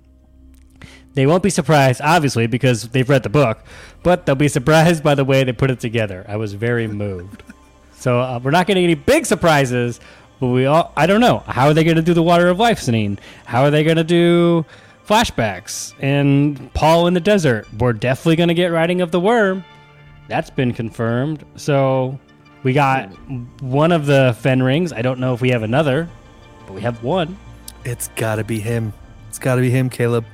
They 1.14 1.26
won't 1.26 1.42
be 1.42 1.50
surprised, 1.50 2.00
obviously, 2.02 2.46
because 2.46 2.88
they've 2.88 3.08
read 3.08 3.22
the 3.22 3.28
book, 3.28 3.58
but 4.02 4.24
they'll 4.24 4.34
be 4.34 4.48
surprised 4.48 5.02
by 5.02 5.14
the 5.14 5.24
way 5.24 5.42
they 5.44 5.52
put 5.52 5.70
it 5.70 5.80
together. 5.80 6.24
I 6.28 6.36
was 6.36 6.54
very 6.54 6.86
moved. 6.86 7.42
So 8.00 8.20
uh, 8.20 8.38
we're 8.40 8.52
not 8.52 8.68
getting 8.68 8.84
any 8.84 8.94
big 8.94 9.26
surprises, 9.26 9.98
but 10.38 10.46
we 10.46 10.66
all—I 10.66 11.06
don't 11.06 11.20
know 11.20 11.40
how 11.40 11.66
are 11.66 11.74
they 11.74 11.82
going 11.82 11.96
to 11.96 12.02
do 12.02 12.14
the 12.14 12.22
Water 12.22 12.46
of 12.46 12.56
Life 12.56 12.78
scene? 12.78 13.18
How 13.44 13.64
are 13.64 13.72
they 13.72 13.82
going 13.82 13.96
to 13.96 14.04
do?" 14.04 14.64
flashbacks 15.08 15.94
and 16.00 16.72
Paul 16.74 17.06
in 17.06 17.14
the 17.14 17.20
desert. 17.20 17.66
We're 17.78 17.94
definitely 17.94 18.36
going 18.36 18.48
to 18.48 18.54
get 18.54 18.68
Riding 18.68 19.00
of 19.00 19.10
the 19.10 19.18
Worm. 19.18 19.64
That's 20.28 20.50
been 20.50 20.74
confirmed. 20.74 21.44
So 21.56 22.20
we 22.62 22.74
got 22.74 23.06
one 23.62 23.90
of 23.90 24.04
the 24.04 24.36
Fenrings. 24.42 24.92
I 24.92 25.00
don't 25.00 25.18
know 25.18 25.32
if 25.32 25.40
we 25.40 25.50
have 25.50 25.62
another, 25.62 26.08
but 26.66 26.74
we 26.74 26.82
have 26.82 27.02
one. 27.02 27.38
It's 27.84 28.08
gotta 28.16 28.44
be 28.44 28.60
him. 28.60 28.92
It's 29.28 29.38
gotta 29.38 29.62
be 29.62 29.70
him, 29.70 29.88
Caleb. 29.88 30.26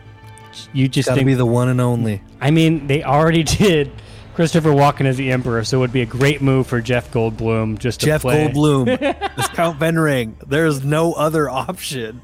You 0.72 0.88
just 0.88 1.08
Gotta 1.08 1.18
think, 1.18 1.26
be 1.26 1.34
the 1.34 1.46
one 1.46 1.68
and 1.68 1.80
only. 1.80 2.22
I 2.40 2.50
mean, 2.50 2.86
they 2.86 3.02
already 3.02 3.42
did 3.44 3.90
Christopher 4.34 4.70
Walken 4.70 5.06
as 5.06 5.16
the 5.16 5.30
Emperor, 5.30 5.64
so 5.64 5.78
it 5.78 5.80
would 5.80 5.92
be 5.92 6.02
a 6.02 6.06
great 6.06 6.42
move 6.42 6.66
for 6.66 6.80
Jeff 6.80 7.10
Goldblum 7.12 7.78
just 7.78 8.00
to 8.00 8.06
Jeff 8.06 8.22
play. 8.22 8.48
Goldblum. 8.48 8.88
it's 9.38 9.48
Count 9.48 9.78
Fenring. 9.78 10.34
There's 10.46 10.84
no 10.84 11.12
other 11.12 11.48
option. 11.48 12.20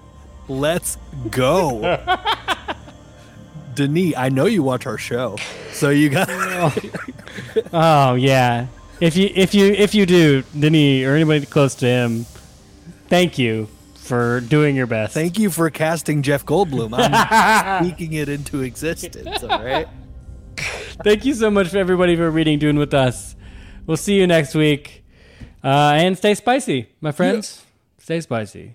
Let's 0.48 0.98
go. 1.30 1.98
Denis, 3.74 4.14
I 4.16 4.28
know 4.28 4.46
you 4.46 4.62
watch 4.62 4.86
our 4.86 4.98
show. 4.98 5.36
So 5.72 5.90
you 5.90 6.08
got 6.10 6.28
Oh 7.72 8.14
yeah. 8.14 8.66
If 9.00 9.16
you 9.16 9.30
if 9.34 9.54
you 9.54 9.66
if 9.66 9.94
you 9.94 10.06
do, 10.06 10.42
Denis 10.58 11.06
or 11.06 11.14
anybody 11.14 11.46
close 11.46 11.76
to 11.76 11.86
him, 11.86 12.26
thank 13.08 13.38
you 13.38 13.68
for 14.10 14.40
doing 14.40 14.74
your 14.74 14.88
best. 14.88 15.14
Thank 15.14 15.38
you 15.38 15.50
for 15.50 15.70
casting 15.70 16.22
Jeff 16.22 16.44
Goldblum. 16.44 16.90
I'm 16.92 17.84
speaking 17.84 18.14
it 18.14 18.28
into 18.28 18.60
existence, 18.62 19.44
all 19.44 19.62
right? 19.62 19.86
Thank 21.04 21.24
you 21.24 21.32
so 21.32 21.48
much 21.48 21.68
for 21.68 21.78
everybody 21.78 22.16
for 22.16 22.28
reading 22.28 22.58
Dune 22.58 22.76
with 22.76 22.92
us. 22.92 23.36
We'll 23.86 23.96
see 23.96 24.16
you 24.16 24.26
next 24.26 24.56
week. 24.56 25.04
Uh, 25.62 25.92
and 25.94 26.18
stay 26.18 26.34
spicy, 26.34 26.88
my 27.00 27.12
friends. 27.12 27.64
Stay 27.98 28.20
spicy. 28.20 28.74